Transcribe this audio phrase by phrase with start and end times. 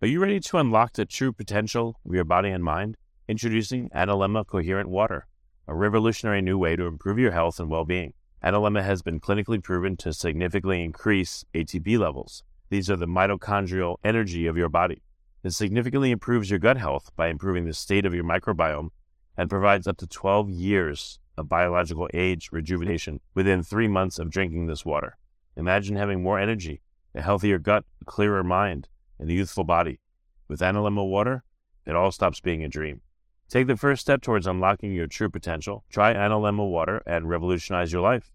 [0.00, 2.96] Are you ready to unlock the true potential of your body and mind?
[3.26, 5.26] Introducing Analemma Coherent Water,
[5.66, 8.12] a revolutionary new way to improve your health and well being.
[8.44, 12.44] Analemma has been clinically proven to significantly increase ATP levels.
[12.70, 15.02] These are the mitochondrial energy of your body.
[15.42, 18.90] It significantly improves your gut health by improving the state of your microbiome
[19.36, 24.66] and provides up to 12 years of biological age rejuvenation within three months of drinking
[24.66, 25.16] this water.
[25.56, 26.82] Imagine having more energy,
[27.16, 28.86] a healthier gut, a clearer mind,
[29.18, 30.00] and a youthful body.
[30.48, 31.44] With Analemma water,
[31.86, 33.00] it all stops being a dream.
[33.48, 35.84] Take the first step towards unlocking your true potential.
[35.90, 38.30] Try Analemma water and revolutionize your life.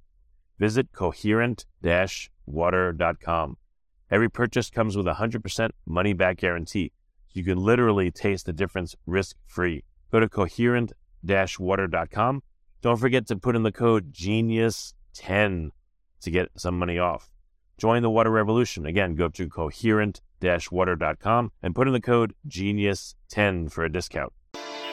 [0.58, 3.58] Visit coherent-water.com.
[4.10, 6.92] Every purchase comes with a 100% money back guarantee.
[7.32, 9.84] You can literally taste the difference risk free.
[10.12, 12.44] Go to coherent-water.com.
[12.82, 15.72] Don't forget to put in the code GENIUS10
[16.22, 17.32] to get some money off.
[17.78, 18.86] Join the water revolution.
[18.86, 19.48] Again, go to
[20.44, 24.34] coherent-water.com and put in the code GENIUS10 for a discount.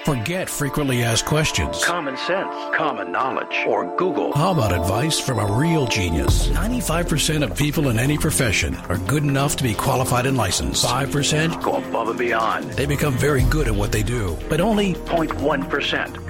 [0.05, 1.85] Forget frequently asked questions.
[1.85, 4.33] Common sense, common knowledge, or Google.
[4.33, 6.49] How about advice from a real genius?
[6.49, 10.87] 95% of people in any profession are good enough to be qualified and licensed.
[10.87, 12.71] 5% Go above and beyond.
[12.73, 16.30] they become very good at what they do, but only 0.1%.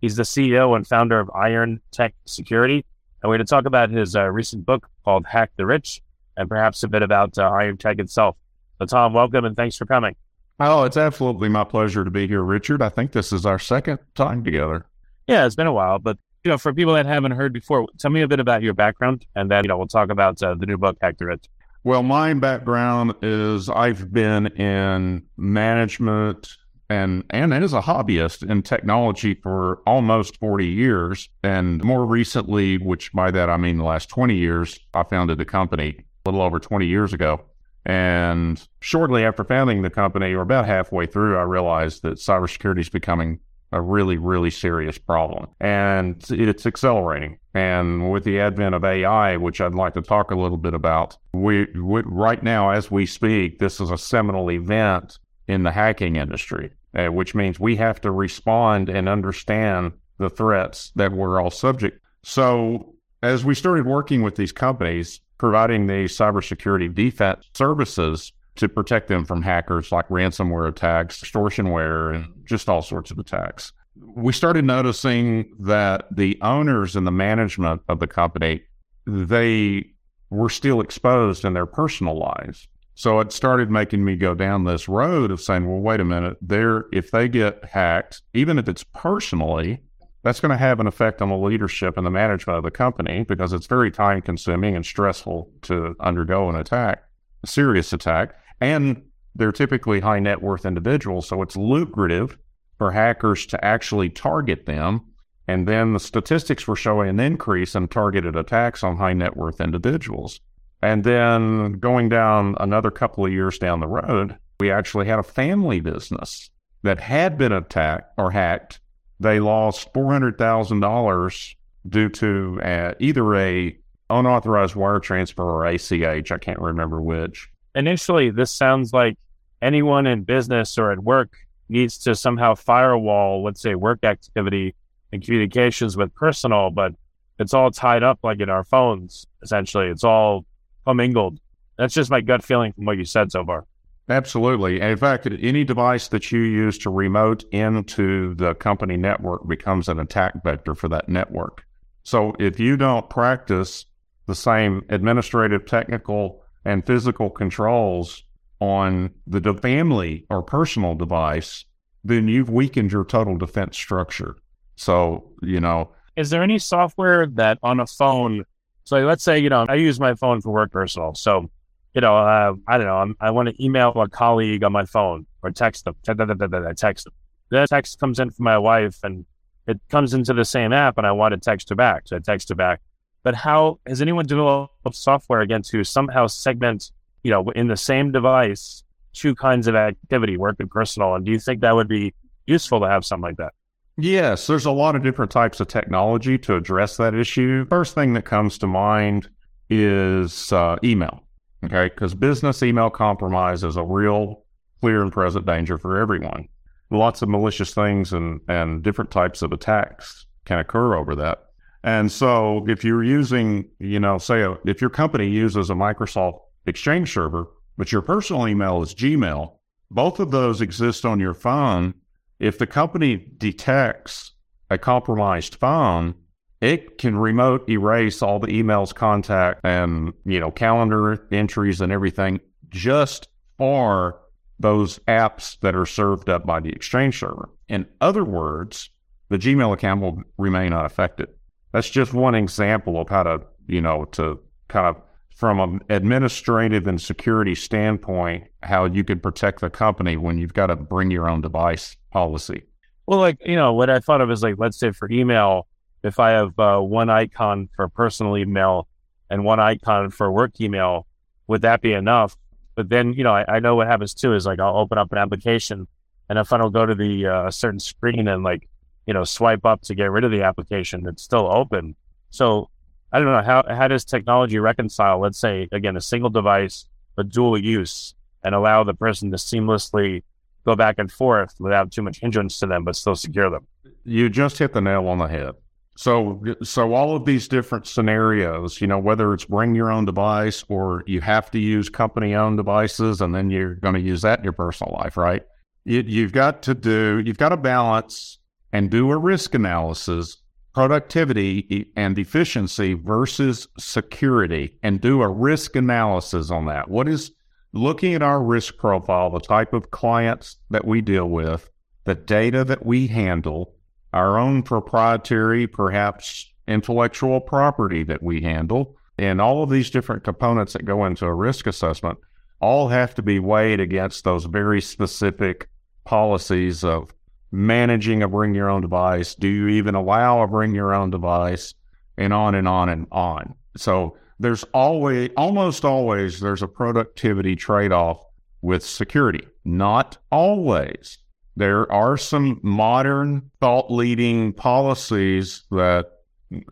[0.00, 2.84] He's the CEO and founder of Iron Tech Security.
[3.22, 6.02] And we're going to talk about his uh, recent book called Hack the Rich
[6.36, 8.36] and perhaps a bit about uh, Iron Tech itself.
[8.78, 10.16] So, Tom, welcome and thanks for coming.
[10.58, 12.82] Oh, it's absolutely my pleasure to be here, Richard.
[12.82, 14.86] I think this is our second time together.
[15.26, 18.10] Yeah, it's been a while, but you know, for people that haven't heard before, tell
[18.10, 20.66] me a bit about your background, and then you know we'll talk about uh, the
[20.66, 21.44] new book, Hack the Rich.
[21.84, 26.56] Well, my background is I've been in management
[26.90, 31.28] and and as a hobbyist in technology for almost 40 years.
[31.42, 35.44] And more recently, which by that I mean the last 20 years, I founded the
[35.44, 37.42] company a little over 20 years ago.
[37.86, 42.90] And shortly after founding the company, or about halfway through, I realized that cybersecurity is
[42.90, 43.38] becoming
[43.72, 45.46] a really, really serious problem.
[45.60, 47.38] And it's accelerating.
[47.54, 51.16] And with the advent of AI, which I'd like to talk a little bit about,
[51.32, 56.16] we, we right now, as we speak, this is a seminal event in the hacking
[56.16, 61.50] industry, uh, which means we have to respond and understand the threats that we're all
[61.50, 62.00] subject.
[62.22, 69.08] So as we started working with these companies, providing the cybersecurity defense services to protect
[69.08, 73.72] them from hackers like ransomware attacks, extortionware, and just all sorts of attacks.
[73.96, 78.62] We started noticing that the owners and the management of the company,
[79.06, 79.86] they
[80.28, 82.68] were still exposed in their personal lives.
[83.00, 86.36] So it started making me go down this road of saying, well, wait a minute,
[86.42, 89.80] there if they get hacked, even if it's personally,
[90.22, 93.24] that's going to have an effect on the leadership and the management of the company
[93.24, 97.02] because it's very time consuming and stressful to undergo an attack,
[97.42, 98.34] a serious attack.
[98.60, 99.00] And
[99.34, 101.26] they're typically high net worth individuals.
[101.26, 102.36] So it's lucrative
[102.76, 105.00] for hackers to actually target them.
[105.48, 109.58] And then the statistics were showing an increase in targeted attacks on high net worth
[109.58, 110.38] individuals.
[110.82, 115.24] And then going down another couple of years down the road, we actually had a
[115.24, 116.50] family business
[116.82, 118.80] that had been attacked or hacked.
[119.18, 121.54] They lost $400,000
[121.88, 123.76] due to uh, either a
[124.08, 126.32] unauthorized wire transfer or ACH.
[126.32, 129.16] I can't remember which Initially, this sounds like
[129.62, 131.36] anyone in business or at work
[131.68, 134.74] needs to somehow firewall, let's say, work activity
[135.12, 136.94] and communications with personal, but
[137.38, 139.86] it's all tied up like in our phones, essentially.
[139.86, 140.44] It's all
[140.84, 141.40] commingled.
[141.76, 143.66] That's just my gut feeling from what you said so far.
[144.08, 144.80] Absolutely.
[144.80, 149.88] And in fact, any device that you use to remote into the company network becomes
[149.88, 151.64] an attack vector for that network.
[152.02, 153.86] So if you don't practice
[154.26, 158.24] the same administrative, technical, and physical controls
[158.60, 161.64] on the de- family or personal device,
[162.04, 164.36] then you've weakened your total defense structure.
[164.76, 168.44] So, you know, Is there any software that on a phone?
[168.84, 171.14] So let's say, you know, I use my phone for work personal.
[171.14, 171.50] So,
[171.94, 174.84] you know, uh, I don't know, I'm, I want to email a colleague on my
[174.84, 175.94] phone or text them.
[176.08, 177.14] I text them.
[177.50, 179.24] The text comes in from my wife and
[179.66, 182.08] it comes into the same app and I want to text her back.
[182.08, 182.80] So I text her back.
[183.22, 186.90] But how has anyone developed software again to somehow segment,
[187.22, 191.14] you know, in the same device, two kinds of activity, work and personal.
[191.14, 192.14] And do you think that would be
[192.46, 193.52] useful to have something like that?
[194.00, 197.66] Yes, there's a lot of different types of technology to address that issue.
[197.66, 199.28] First thing that comes to mind
[199.68, 201.22] is uh, email.
[201.64, 204.44] Okay, because business email compromise is a real
[204.80, 206.48] clear and present danger for everyone.
[206.90, 211.44] Lots of malicious things and, and different types of attacks can occur over that.
[211.84, 216.40] And so if you're using, you know, say a, if your company uses a Microsoft
[216.66, 219.56] Exchange server, but your personal email is Gmail,
[219.90, 221.94] both of those exist on your phone.
[222.40, 224.32] If the company detects
[224.70, 226.14] a compromised phone,
[226.60, 232.40] it can remote erase all the emails, contact, and you know calendar entries and everything
[232.70, 233.28] just
[233.58, 234.20] for
[234.58, 237.48] those apps that are served up by the Exchange server.
[237.68, 238.90] In other words,
[239.28, 241.28] the Gmail account will remain unaffected.
[241.72, 244.38] That's just one example of how to, you know, to
[244.68, 245.02] kind of
[245.40, 250.66] from an administrative and security standpoint, how you can protect the company when you've got
[250.66, 252.62] to bring your own device policy.
[253.06, 255.66] Well, like, you know, what I thought of is like, let's say for email,
[256.02, 258.86] if I have uh, one icon for personal email
[259.30, 261.06] and one icon for work email,
[261.46, 262.36] would that be enough?
[262.74, 265.10] But then, you know, I, I know what happens too is like I'll open up
[265.10, 265.88] an application
[266.28, 268.68] and if I don't go to the uh, certain screen and like
[269.10, 271.96] you know, swipe up to get rid of the application that's still open.
[272.30, 272.69] So
[273.12, 276.86] I don't know how how does technology reconcile, let's say again, a single device
[277.16, 278.14] but dual use
[278.44, 280.22] and allow the person to seamlessly
[280.64, 283.66] go back and forth without too much hindrance to them, but still secure them.
[284.04, 285.54] You just hit the nail on the head.
[285.96, 290.64] So, so all of these different scenarios, you know, whether it's bring your own device
[290.68, 294.38] or you have to use company owned devices and then you're going to use that
[294.38, 295.42] in your personal life, right?
[295.84, 298.38] You, you've got to do, you've got to balance
[298.72, 300.38] and do a risk analysis,
[300.72, 306.88] productivity and efficiency versus security, and do a risk analysis on that.
[306.88, 307.32] What is
[307.72, 311.70] looking at our risk profile, the type of clients that we deal with,
[312.04, 313.74] the data that we handle,
[314.12, 320.72] our own proprietary, perhaps intellectual property that we handle, and all of these different components
[320.72, 322.18] that go into a risk assessment
[322.60, 325.68] all have to be weighed against those very specific
[326.04, 327.12] policies of
[327.52, 329.34] managing a bring your own device?
[329.34, 331.74] Do you even allow a bring your own device?
[332.16, 333.54] And on and on and on.
[333.76, 338.22] So there's always, almost always, there's a productivity trade off
[338.62, 339.46] with security.
[339.64, 341.18] Not always.
[341.56, 346.06] There are some modern thought leading policies that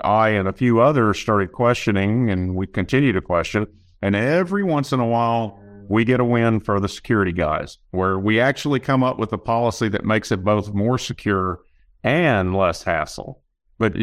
[0.03, 3.67] I and a few others started questioning, and we continue to question.
[4.03, 8.19] And every once in a while, we get a win for the security guys, where
[8.19, 11.61] we actually come up with a policy that makes it both more secure
[12.05, 13.43] and less hassle.
[13.79, 13.95] But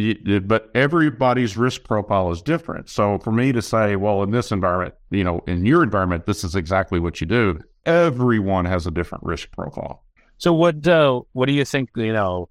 [0.47, 2.89] but everybody's risk profile is different.
[2.89, 6.45] So for me to say, well, in this environment, you know, in your environment, this
[6.45, 7.59] is exactly what you do.
[7.85, 10.03] Everyone has a different risk profile.
[10.37, 11.89] So what uh, what do you think?
[11.95, 12.49] You know,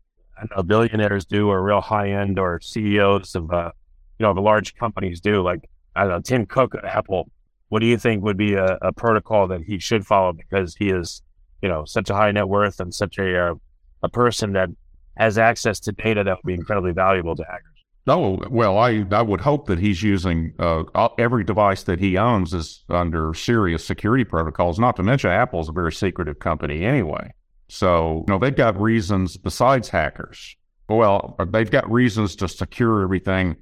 [0.55, 3.73] know billionaires do, or real high end, or CEOs of uh,
[4.19, 5.43] you know the large companies do.
[5.43, 7.31] Like I don't know, Tim Cook Apple
[7.69, 10.91] what do you think would be a, a, protocol that he should follow because he
[10.91, 11.23] is,
[11.63, 13.55] you know, such a high net worth and such a uh,
[14.03, 14.69] a person that
[15.17, 17.75] has access to data that would be incredibly valuable to hackers?
[18.07, 20.85] Oh well, I I would hope that he's using uh,
[21.19, 24.79] every device that he owns is under serious security protocols.
[24.79, 27.33] Not to mention, Apple's a very secretive company anyway.
[27.69, 30.55] So you know they've got reasons besides hackers.
[30.87, 33.57] Well, they've got reasons to secure everything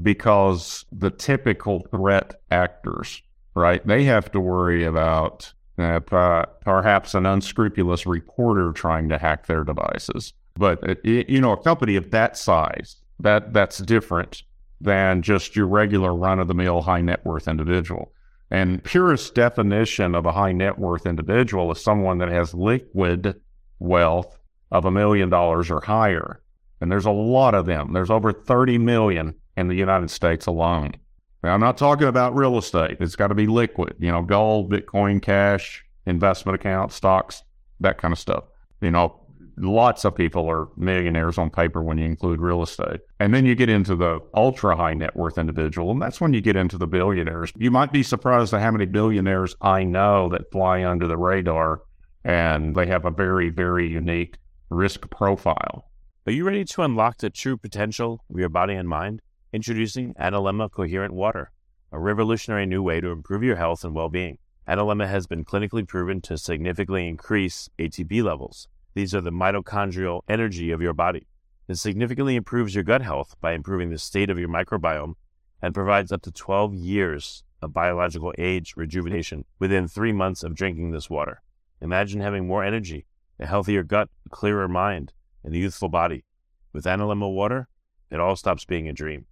[0.00, 3.20] because the typical threat actors
[3.58, 3.86] right?
[3.86, 10.32] They have to worry about uh, perhaps an unscrupulous reporter trying to hack their devices.
[10.56, 14.42] But uh, you know, a company of that size, that that's different
[14.80, 18.12] than just your regular run of the mill high net worth individual.
[18.50, 23.40] And purest definition of a high net worth individual is someone that has liquid
[23.78, 24.38] wealth
[24.70, 26.40] of a million dollars or higher.
[26.80, 27.92] And there's a lot of them.
[27.92, 30.94] There's over 30 million in the United States alone.
[31.42, 32.96] Now, I'm not talking about real estate.
[33.00, 37.42] It's got to be liquid, you know, gold, Bitcoin, cash, investment accounts, stocks,
[37.80, 38.44] that kind of stuff.
[38.80, 39.20] You know,
[39.56, 43.00] lots of people are millionaires on paper when you include real estate.
[43.20, 46.40] And then you get into the ultra high net worth individual, and that's when you
[46.40, 47.52] get into the billionaires.
[47.56, 51.82] You might be surprised at how many billionaires I know that fly under the radar
[52.24, 54.36] and they have a very, very unique
[54.70, 55.90] risk profile.
[56.26, 59.22] Are you ready to unlock the true potential of your body and mind?
[59.50, 61.50] Introducing Analemma Coherent Water,
[61.90, 64.36] a revolutionary new way to improve your health and well being.
[64.68, 68.68] Analemma has been clinically proven to significantly increase ATP levels.
[68.92, 71.28] These are the mitochondrial energy of your body.
[71.66, 75.14] It significantly improves your gut health by improving the state of your microbiome
[75.62, 80.90] and provides up to 12 years of biological age rejuvenation within three months of drinking
[80.90, 81.40] this water.
[81.80, 83.06] Imagine having more energy,
[83.40, 86.26] a healthier gut, a clearer mind, and a youthful body.
[86.74, 87.66] With Analemma water,
[88.10, 89.24] it all stops being a dream.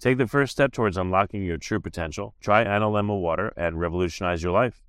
[0.00, 2.34] Take the first step towards unlocking your true potential.
[2.40, 4.82] Try Analemma water and revolutionize your life.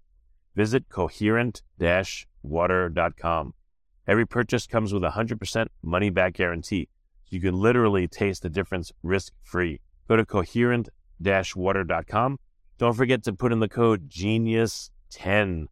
[0.55, 3.53] Visit coherent-water.com.
[4.07, 6.89] Every purchase comes with a 100% money back guarantee.
[7.29, 9.81] You can literally taste the difference risk free.
[10.07, 12.39] Go to coherent-water.com.
[12.77, 15.67] Don't forget to put in the code GENIUS10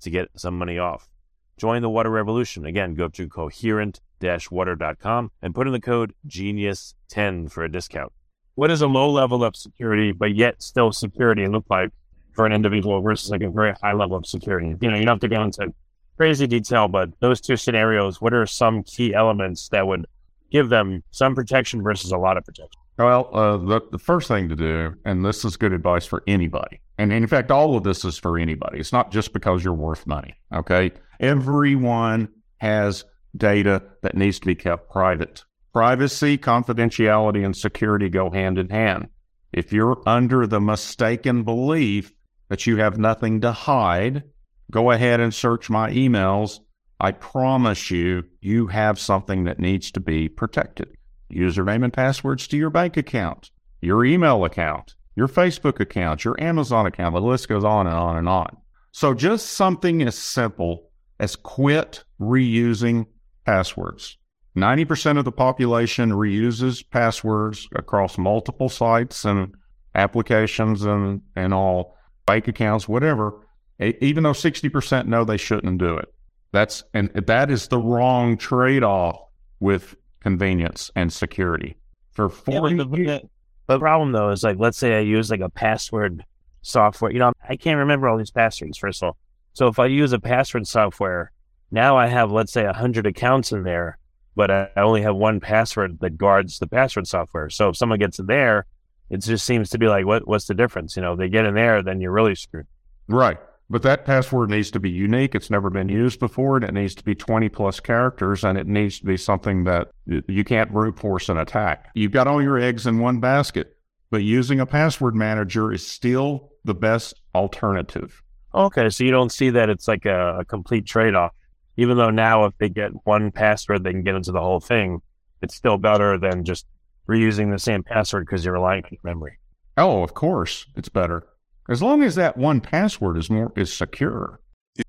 [0.00, 1.08] to get some money off.
[1.56, 2.66] Join the water revolution.
[2.66, 8.12] Again, go to coherent-water.com and put in the code GENIUS10 for a discount.
[8.58, 11.90] What does a low level of security, but yet still security look like
[12.32, 14.74] for an individual versus like a very high level of security?
[14.80, 15.72] You know, you don't have to go into
[16.16, 20.06] crazy detail, but those two scenarios, what are some key elements that would
[20.50, 22.80] give them some protection versus a lot of protection?
[22.98, 26.80] Well, uh, the, the first thing to do, and this is good advice for anybody,
[26.98, 28.80] and in fact, all of this is for anybody.
[28.80, 30.34] It's not just because you're worth money.
[30.52, 30.90] Okay.
[31.20, 33.04] Everyone has
[33.36, 35.44] data that needs to be kept private.
[35.72, 39.08] Privacy, confidentiality, and security go hand in hand.
[39.52, 42.12] If you're under the mistaken belief
[42.48, 44.24] that you have nothing to hide,
[44.70, 46.60] go ahead and search my emails.
[47.00, 50.96] I promise you, you have something that needs to be protected.
[51.32, 56.86] Username and passwords to your bank account, your email account, your Facebook account, your Amazon
[56.86, 57.14] account.
[57.14, 58.56] The list goes on and on and on.
[58.92, 63.06] So just something as simple as quit reusing
[63.44, 64.16] passwords.
[64.60, 69.54] 90% of the population reuses passwords across multiple sites and
[69.94, 71.96] applications and, and all
[72.26, 73.40] bank accounts, whatever
[73.80, 76.12] even though 60% know they shouldn't do it.
[76.52, 79.20] That's and that is the wrong trade-off
[79.60, 81.76] with convenience and security.
[82.12, 83.28] For 40 yeah, the,
[83.66, 86.24] the problem though is like let's say I use like a password
[86.62, 87.12] software.
[87.12, 89.16] You know, I can't remember all these passwords first of all.
[89.52, 91.32] So if I use a password software,
[91.70, 93.97] now I have let's say 100 accounts in there,
[94.38, 97.50] but I only have one password that guards the password software.
[97.50, 98.66] So if someone gets in there,
[99.10, 100.94] it just seems to be like what what's the difference?
[100.94, 102.68] You know, they get in there, then you're really screwed.
[103.08, 103.38] Right.
[103.68, 105.34] But that password needs to be unique.
[105.34, 108.68] It's never been used before, and it needs to be 20 plus characters, and it
[108.68, 111.90] needs to be something that you can't brute force an attack.
[111.94, 113.76] You've got all your eggs in one basket,
[114.08, 118.22] but using a password manager is still the best alternative.
[118.54, 121.32] Okay, so you don't see that it's like a, a complete trade off.
[121.78, 125.00] Even though now, if they get one password, they can get into the whole thing,
[125.40, 126.66] it's still better than just
[127.08, 129.38] reusing the same password because you're relying on your memory.
[129.76, 131.24] Oh, of course, it's better.
[131.70, 134.40] As long as that one password is more is secure.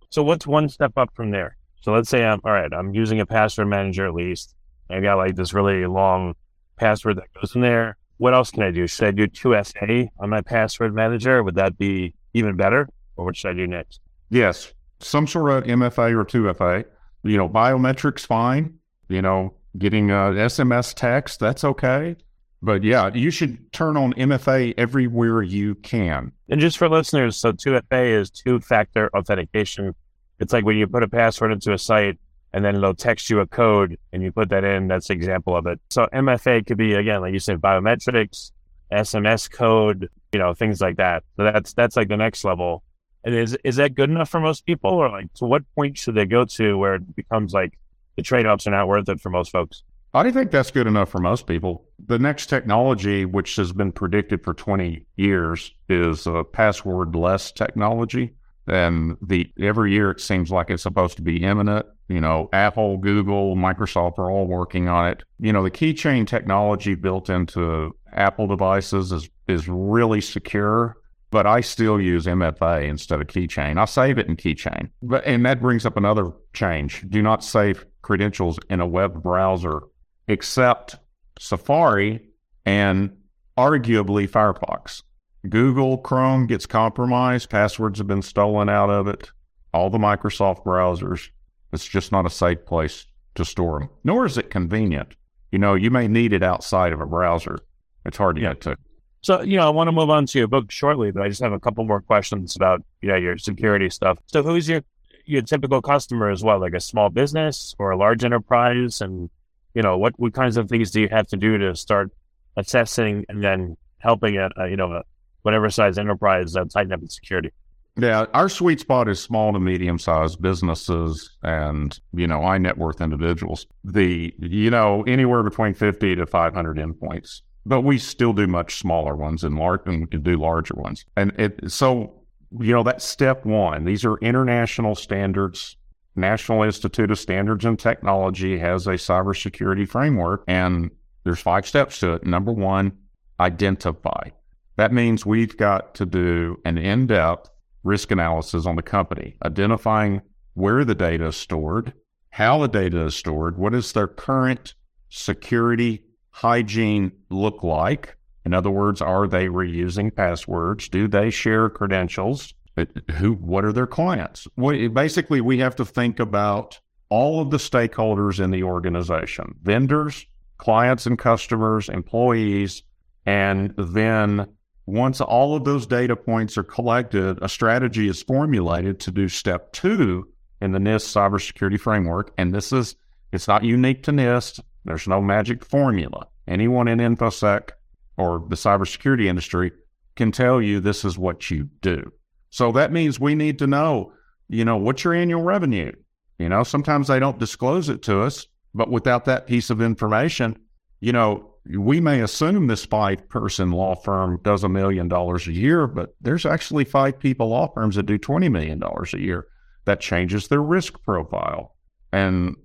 [0.10, 1.58] So what's one step up from there?
[1.82, 4.56] So let's say I'm all right, I'm using a password manager at least.
[4.90, 6.34] I got like this really long
[6.78, 7.98] password that goes in there.
[8.18, 8.88] What else can I do?
[8.88, 11.44] Should I do 2FA on my password manager?
[11.44, 12.90] Would that be even better?
[13.16, 14.00] Or what should I do next?
[14.32, 14.74] Yes.
[15.00, 16.86] Some sort of MFA or 2FA.
[17.24, 18.80] You know, biometrics fine.
[19.08, 22.16] You know, getting a SMS text, that's okay.
[22.62, 26.32] But yeah, you should turn on MFA everywhere you can.
[26.50, 29.96] And just for listeners, so 2FA is two factor authentication.
[30.40, 32.20] It's like when you put a password into a site
[32.54, 34.88] and then it'll text you a code and you put that in.
[34.88, 35.80] That's the example of it.
[35.90, 38.52] So MFA could be, again, like you said, biometrics,
[38.92, 41.24] SMS code, you know, things like that.
[41.38, 42.84] So that's that's like the next level.
[43.24, 44.92] And is is that good enough for most people?
[44.92, 47.78] Or like to what point should they go to where it becomes like
[48.16, 49.84] the trade offs are not worth it for most folks?
[50.14, 51.86] I think that's good enough for most people.
[52.08, 58.34] The next technology, which has been predicted for 20 years, is a password less technology.
[58.68, 61.86] And the every year it seems like it's supposed to be imminent.
[62.08, 65.24] You know, Apple, Google, Microsoft are all working on it.
[65.40, 70.98] You know, the keychain technology built into Apple devices is is really secure,
[71.32, 73.78] but I still use MFA instead of keychain.
[73.78, 74.90] I save it in keychain.
[75.02, 77.06] But and that brings up another change.
[77.10, 79.82] Do not save credentials in a web browser
[80.28, 80.98] except
[81.40, 82.22] Safari
[82.66, 83.12] and
[83.58, 85.04] arguably Firefox.
[85.48, 89.32] Google Chrome gets compromised, passwords have been stolen out of it,
[89.74, 91.30] all the Microsoft browsers.
[91.72, 93.06] It's just not a safe place
[93.36, 95.16] to store them, nor is it convenient.
[95.52, 97.60] You know, you may need it outside of a browser.
[98.06, 98.50] It's hard to yeah.
[98.50, 98.78] get to.
[99.22, 101.42] So, you know, I want to move on to your book shortly, but I just
[101.42, 104.18] have a couple more questions about, you know, your security stuff.
[104.28, 104.82] So who's your
[105.26, 109.02] your typical customer as well, like a small business or a large enterprise?
[109.02, 109.30] And
[109.74, 112.12] you know, what, what kinds of things do you have to do to start
[112.58, 115.04] assessing and then helping a, a you know, a,
[115.44, 117.52] whatever size enterprise uh, tighten up its security?
[117.98, 122.78] Yeah, our sweet spot is small to medium sized businesses and, you know, high net
[122.78, 123.68] worth individuals.
[123.84, 129.16] The, you know, anywhere between 50 to 500 endpoints, but we still do much smaller
[129.16, 131.06] ones and large, and we can do larger ones.
[131.16, 132.12] And it, so,
[132.60, 133.86] you know, that's step one.
[133.86, 135.78] These are international standards
[136.16, 140.92] National Institute of Standards and Technology has a cybersecurity framework, and
[141.24, 142.26] there's five steps to it.
[142.26, 142.92] Number one,
[143.40, 144.30] identify.
[144.76, 147.50] That means we've got to do an in depth
[147.84, 150.22] risk analysis on the company, identifying
[150.56, 151.94] where the data is stored,
[152.32, 154.74] how the data is stored, what is their current
[155.10, 156.04] security
[156.40, 158.16] hygiene look like?
[158.46, 160.88] In other words, are they reusing passwords?
[160.88, 162.54] Do they share credentials?
[162.78, 163.34] Uh, who?
[163.34, 164.48] What are their clients?
[164.58, 166.80] basically, we have to think about
[167.10, 170.26] all of the stakeholders in the organization: vendors,
[170.58, 172.84] clients and customers, employees,
[173.26, 174.48] and then
[174.86, 179.72] once all of those data points are collected, a strategy is formulated to do step
[179.74, 180.28] two
[180.62, 182.34] in the NIST cybersecurity framework.
[182.38, 182.96] And this is,
[183.32, 184.62] it's not unique to NIST.
[184.86, 186.28] There's no magic formula.
[186.48, 187.72] Anyone in InfoSec
[188.18, 189.72] or the cybersecurity industry
[190.16, 192.12] can tell you this is what you do.
[192.50, 194.12] So that means we need to know,
[194.48, 195.92] you know, what's your annual revenue?
[196.40, 200.58] You know, sometimes they don't disclose it to us, but without that piece of information,
[201.00, 205.52] you know, we may assume this five person law firm does a million dollars a
[205.52, 209.48] year, but there's actually five people law firms that do $20 million a year.
[209.86, 211.76] That changes their risk profile.
[212.12, 212.56] And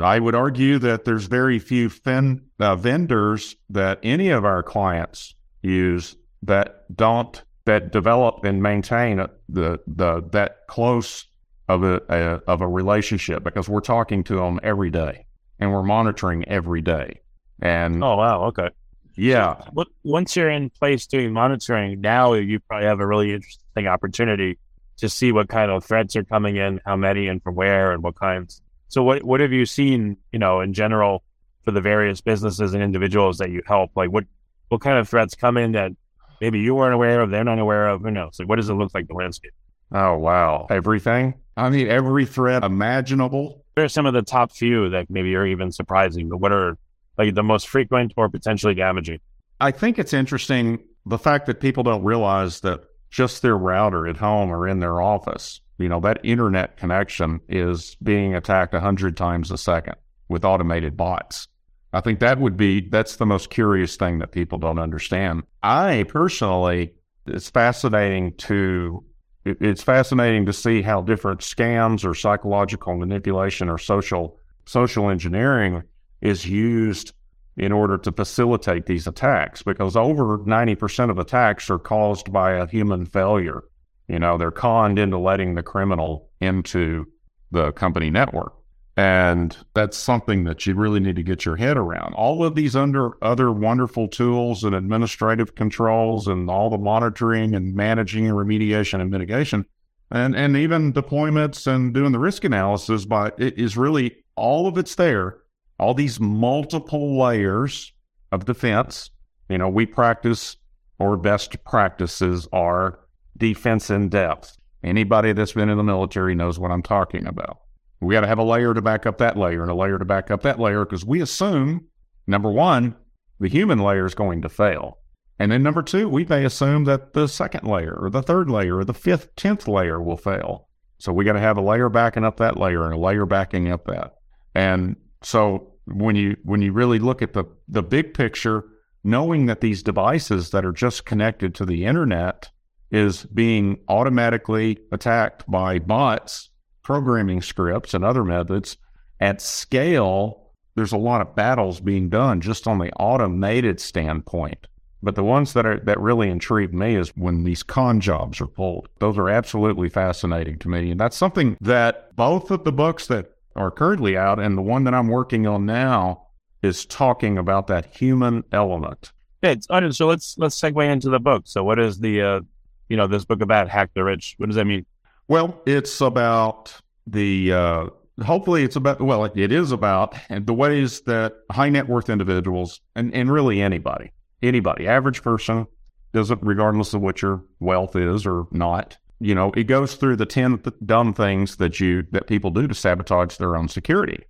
[0.00, 5.34] I would argue that there's very few fin, uh, vendors that any of our clients
[5.62, 11.26] use that don't that develop and maintain the the that close
[11.68, 15.26] of a, a of a relationship because we're talking to them every day
[15.58, 17.20] and we're monitoring every day.
[17.60, 18.70] And oh wow, okay,
[19.16, 19.64] yeah.
[19.74, 24.58] So, once you're in place doing monitoring, now you probably have a really interesting opportunity
[24.98, 28.02] to see what kind of threats are coming in, how many, and from where, and
[28.02, 28.62] what kinds.
[28.88, 31.22] So, what what have you seen, you know, in general
[31.64, 33.90] for the various businesses and individuals that you help?
[33.94, 34.24] Like, what
[34.68, 35.92] what kind of threats come in that
[36.40, 38.02] maybe you weren't aware of, they're not aware of?
[38.02, 38.38] Who knows?
[38.38, 39.52] Like, what does it look like the landscape?
[39.92, 41.34] Oh wow, everything.
[41.56, 43.64] I mean, every threat imaginable.
[43.74, 46.28] What are some of the top few that maybe are even surprising?
[46.28, 46.76] But what are
[47.16, 49.20] like the most frequent or potentially damaging?
[49.60, 54.16] I think it's interesting the fact that people don't realize that just their router at
[54.16, 59.16] home or in their office, you know, that internet connection is being attacked a hundred
[59.16, 59.94] times a second
[60.28, 61.48] with automated bots.
[61.92, 65.44] I think that would be that's the most curious thing that people don't understand.
[65.62, 66.92] I personally,
[67.26, 69.04] it's fascinating to
[69.44, 75.82] it's fascinating to see how different scams or psychological manipulation or social social engineering
[76.20, 77.12] is used
[77.56, 82.66] in order to facilitate these attacks because over 90% of attacks are caused by a
[82.66, 83.64] human failure.
[84.08, 87.06] You know, they're conned into letting the criminal into
[87.50, 88.54] the company network.
[88.96, 92.14] And that's something that you really need to get your head around.
[92.14, 97.74] All of these under other wonderful tools and administrative controls and all the monitoring and
[97.74, 99.66] managing and remediation and mitigation
[100.10, 104.76] and, and even deployments and doing the risk analysis, but it is really all of
[104.78, 105.38] it's there
[105.78, 107.92] all these multiple layers
[108.32, 109.10] of defense.
[109.48, 110.56] You know, we practice
[110.98, 113.00] or best practices are
[113.38, 114.56] defense in depth.
[114.82, 117.58] Anybody that's been in the military knows what I'm talking about.
[118.00, 120.04] We got to have a layer to back up that layer and a layer to
[120.04, 121.86] back up that layer because we assume,
[122.26, 122.94] number one,
[123.40, 124.98] the human layer is going to fail.
[125.38, 128.78] And then number two, we may assume that the second layer or the third layer
[128.78, 130.68] or the fifth, tenth layer will fail.
[130.98, 133.70] So we got to have a layer backing up that layer and a layer backing
[133.70, 134.14] up that.
[134.54, 138.64] And so when you when you really look at the the big picture,
[139.04, 142.50] knowing that these devices that are just connected to the internet
[142.90, 146.50] is being automatically attacked by bots,
[146.82, 148.76] programming scripts, and other methods
[149.20, 154.66] at scale, there's a lot of battles being done just on the automated standpoint.
[155.02, 158.48] But the ones that are that really intrigue me is when these con jobs are
[158.48, 158.88] pulled.
[158.98, 160.90] Those are absolutely fascinating to me.
[160.90, 164.84] And that's something that both of the books that are currently out, and the one
[164.84, 166.26] that I'm working on now
[166.62, 169.12] is talking about that human element.
[169.42, 171.44] Yeah, so let's let's segue into the book.
[171.46, 172.40] So, what is the uh,
[172.88, 173.68] you know this book about?
[173.68, 174.34] Hack the Rich.
[174.38, 174.86] What does that mean?
[175.28, 176.74] Well, it's about
[177.06, 177.86] the uh,
[178.24, 183.14] hopefully it's about well it is about the ways that high net worth individuals and,
[183.14, 185.66] and really anybody anybody average person
[186.12, 190.26] doesn't regardless of what your wealth is or not you know, it goes through the
[190.26, 194.24] 10 th- dumb things that you, that people do to sabotage their own security.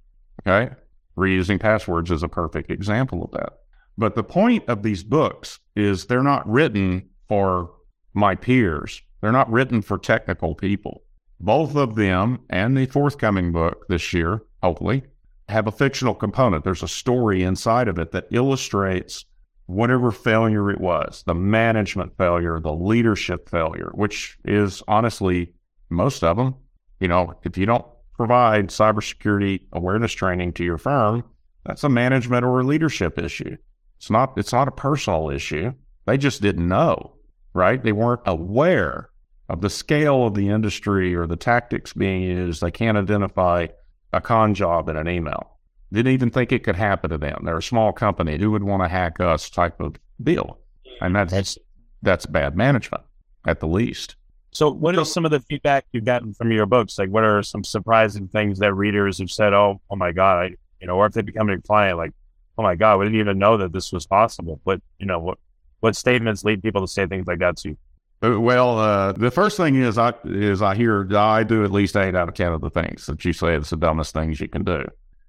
[0.47, 0.75] Okay.
[1.16, 3.55] Reusing passwords is a perfect example of that.
[3.99, 7.71] But the point of these books is they're not written for
[8.18, 9.00] my peers.
[9.20, 11.02] They're not written for technical people.
[11.40, 15.04] Both of them and the forthcoming book this year, hopefully,
[15.48, 16.64] have a fictional component.
[16.64, 19.24] There's a story inside of it that illustrates
[19.66, 25.52] whatever failure it was the management failure, the leadership failure, which is honestly
[25.90, 26.54] most of them.
[27.00, 27.85] You know, if you don't
[28.16, 31.22] provide cybersecurity awareness training to your firm,
[31.64, 33.57] that's a management or a leadership issue.
[33.98, 35.72] It's not it's not a personal issue.
[36.07, 37.14] They just didn't know,
[37.54, 37.82] right?
[37.82, 39.11] They weren't aware
[39.48, 42.61] of the scale of the industry or the tactics being used.
[42.61, 43.68] They can't identify
[44.12, 45.50] a con job in an email.
[45.92, 47.42] Didn't even think it could happen to them.
[47.44, 48.38] They're a small company.
[48.38, 50.58] Who would want to hack us type of deal?
[51.00, 51.58] And that's that's,
[52.02, 53.04] that's bad management
[53.46, 54.16] at the least.
[54.50, 56.98] So, what is some of the feedback you've gotten from your books?
[56.98, 59.52] Like, what are some surprising things that readers have said?
[59.52, 60.44] Oh, oh my God, I,
[60.80, 62.12] you know, or if they become a client, like,
[62.56, 64.61] oh my God, we didn't even know that this was possible.
[64.64, 65.38] But you know, what
[65.80, 67.76] what statements lead people to say things like that to you?
[68.22, 71.96] Uh, well, uh, the first thing is I is I hear I do at least
[71.96, 74.48] eight out of ten of the things that you say it's the dumbest things you
[74.48, 74.84] can do,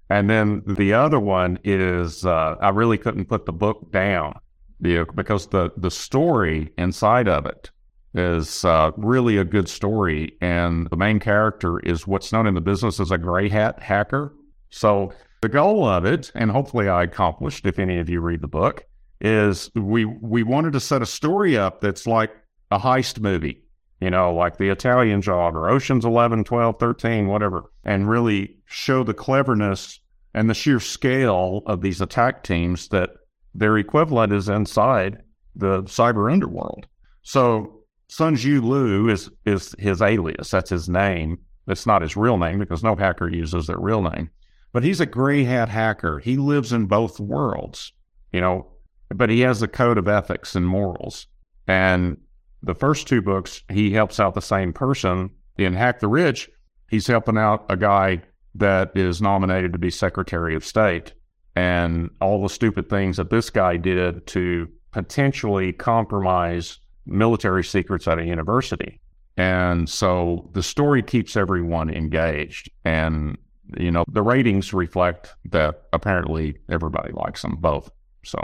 [0.08, 4.38] and then the other one is uh, I really couldn't put the book down
[4.80, 7.70] because the the story inside of it
[8.12, 12.60] is uh, really a good story, and the main character is what's known in the
[12.60, 14.34] business as a gray hat hacker.
[14.70, 18.48] So the goal of it, and hopefully I accomplished if any of you read the
[18.48, 18.84] book,
[19.20, 22.32] is we we wanted to set a story up that's like
[22.70, 23.62] a heist movie,
[24.00, 29.02] you know, like the Italian Job or Ocean's 11, 12, 13, whatever, and really show
[29.02, 30.00] the cleverness
[30.34, 33.10] and the sheer scale of these attack teams that
[33.54, 35.22] their equivalent is inside
[35.56, 36.86] the cyber underworld.
[37.22, 40.50] So Sunju Liu is is his alias.
[40.50, 41.38] That's his name.
[41.66, 44.30] It's not his real name because no hacker uses their real name.
[44.72, 46.18] But he's a gray hat hacker.
[46.20, 47.92] He lives in both worlds,
[48.32, 48.68] you know,
[49.14, 51.26] but he has a code of ethics and morals.
[51.66, 52.16] And
[52.62, 55.30] the first two books, he helps out the same person.
[55.56, 56.50] In Hack the Rich,
[56.88, 58.22] he's helping out a guy
[58.54, 61.12] that is nominated to be Secretary of State
[61.56, 68.18] and all the stupid things that this guy did to potentially compromise military secrets at
[68.18, 69.00] a university.
[69.36, 72.70] And so the story keeps everyone engaged.
[72.84, 73.38] And,
[73.78, 77.90] you know, the ratings reflect that apparently everybody likes them both.
[78.24, 78.42] So,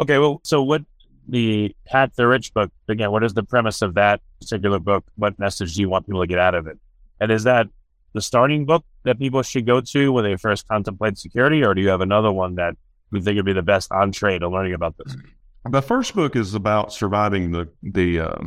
[0.00, 0.18] okay.
[0.18, 0.82] Well, so what
[1.28, 5.04] the Hack the Rich book, again, what is the premise of that particular book?
[5.16, 6.78] What message do you want people to get out of it?
[7.20, 7.66] And is that
[8.12, 11.80] the starting book that people should go to when they first contemplate security, or do
[11.80, 12.74] you have another one that
[13.12, 15.16] you think would be the best entree to learning about this?
[15.70, 18.38] The first book is about surviving the the uh,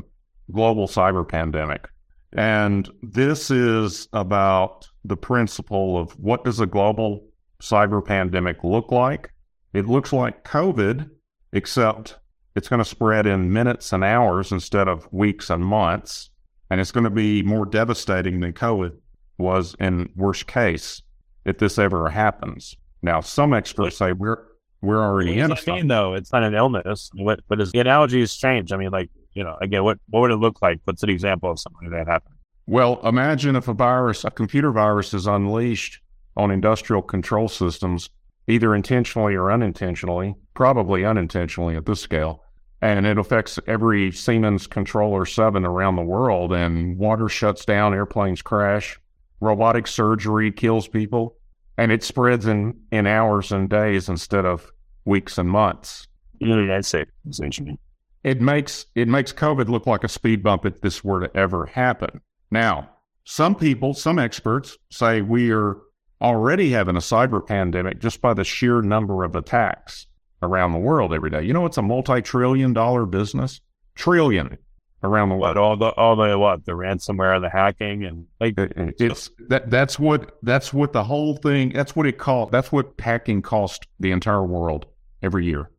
[0.51, 1.89] global cyber pandemic,
[2.33, 7.25] and this is about the principle of what does a global
[7.62, 9.31] cyber pandemic look like?
[9.73, 11.09] It looks like COVID,
[11.51, 12.17] except
[12.55, 16.29] it's going to spread in minutes and hours instead of weeks and months.
[16.69, 18.95] And it's going to be more devastating than COVID
[19.38, 21.01] was in worst case
[21.45, 22.75] if this ever happens.
[23.01, 24.43] Now, some experts say we're
[24.81, 25.53] we're already in.
[25.67, 27.09] Mean, though, it's not an illness.
[27.13, 30.31] What, but as the analogies change, I mean, like you know, again, what what would
[30.31, 30.79] it look like?
[30.83, 32.35] What's an example of something that happened?
[32.67, 36.01] Well, imagine if a virus, a computer virus, is unleashed
[36.38, 38.09] on industrial control systems,
[38.49, 42.43] either intentionally or unintentionally, probably unintentionally at this scale
[42.81, 46.53] and it affects every Siemens controller seven around the world.
[46.53, 48.99] And water shuts down, airplanes crash,
[49.39, 51.35] robotic surgery kills people,
[51.77, 54.71] and it spreads in, in hours and days instead of
[55.05, 56.07] weeks and months.
[56.39, 57.09] Yeah, that's it.
[57.27, 57.77] Essentially,
[58.23, 61.65] it makes it makes COVID look like a speed bump if this were to ever
[61.65, 62.21] happen.
[62.49, 62.89] Now,
[63.25, 65.77] some people, some experts say we are
[66.21, 70.08] already having a cyber pandemic just by the sheer number of attacks
[70.41, 71.43] around the world every day.
[71.43, 73.62] You know, it's a multi-trillion dollar business,
[73.95, 74.58] trillion
[75.03, 75.58] around the world.
[75.58, 80.38] All the all the what the ransomware, the hacking, and like it's that that's what
[80.43, 81.69] that's what the whole thing.
[81.73, 82.51] That's what it cost.
[82.51, 84.86] That's what hacking cost the entire world
[85.21, 85.69] every year.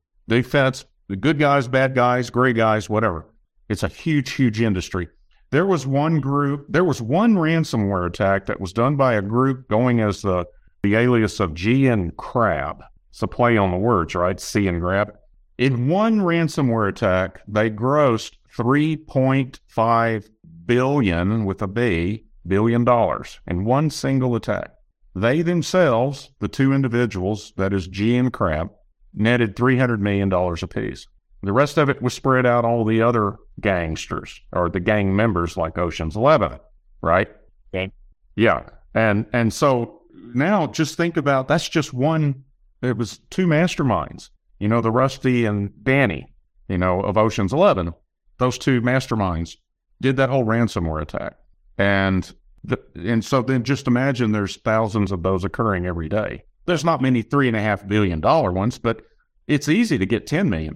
[0.44, 3.26] Feds, the good guys, bad guys, gray guys, whatever.
[3.68, 5.09] It's a huge, huge industry.
[5.50, 6.66] There was one group.
[6.68, 10.46] There was one ransomware attack that was done by a group going as the
[10.82, 14.40] the alias of G and Crab it's a play on the words, right?
[14.40, 15.14] See and grab.
[15.58, 20.28] In one ransomware attack, they grossed 3.5
[20.64, 24.70] billion with a B, billion dollars in one single attack.
[25.14, 28.70] They themselves, the two individuals, that is G and Crab,
[29.12, 31.06] netted $300 million apiece.
[31.42, 35.57] The rest of it was spread out all the other gangsters or the gang members
[35.57, 36.59] like Ocean's 11,
[37.03, 37.29] right?
[37.75, 37.92] Okay.
[38.37, 38.68] Yeah.
[38.94, 40.03] And, and so
[40.35, 42.44] now just think about that's just one
[42.83, 46.33] it was two masterminds, you know, the Rusty and Danny,
[46.68, 47.92] you know, of Ocean's 11.
[48.38, 49.57] Those two masterminds
[50.01, 51.37] did that whole ransomware attack.
[51.77, 52.33] And
[52.64, 56.44] the, and so then just imagine there's thousands of those occurring every day.
[56.66, 59.03] There's not many three and a half billion dollar ones, but
[59.46, 60.75] it's easy to get $10 million.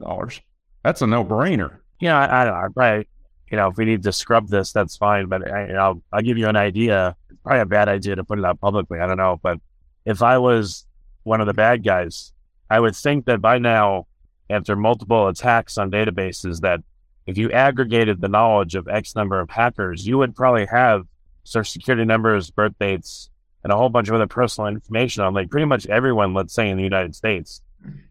[0.83, 1.79] That's a no brainer.
[2.01, 2.69] Yeah, I, I, don't know.
[2.75, 3.09] Probably
[3.51, 5.27] you know, if we need to scrub this, that's fine.
[5.27, 7.17] But I, will I'll give you an idea.
[7.31, 9.01] It's probably a bad idea to put it out publicly.
[9.01, 9.61] I don't know, but
[10.05, 10.87] if I was
[11.23, 12.33] one of the bad guys,
[12.71, 14.07] I would think that by now,
[14.51, 16.81] after multiple attacks on databases, that
[17.27, 21.07] if you aggregated the knowledge of X number of hackers, you would probably have
[21.45, 23.31] social security numbers, birth dates,
[23.63, 26.69] and a whole bunch of other personal information on like pretty much everyone, let's say
[26.69, 27.63] in the United States.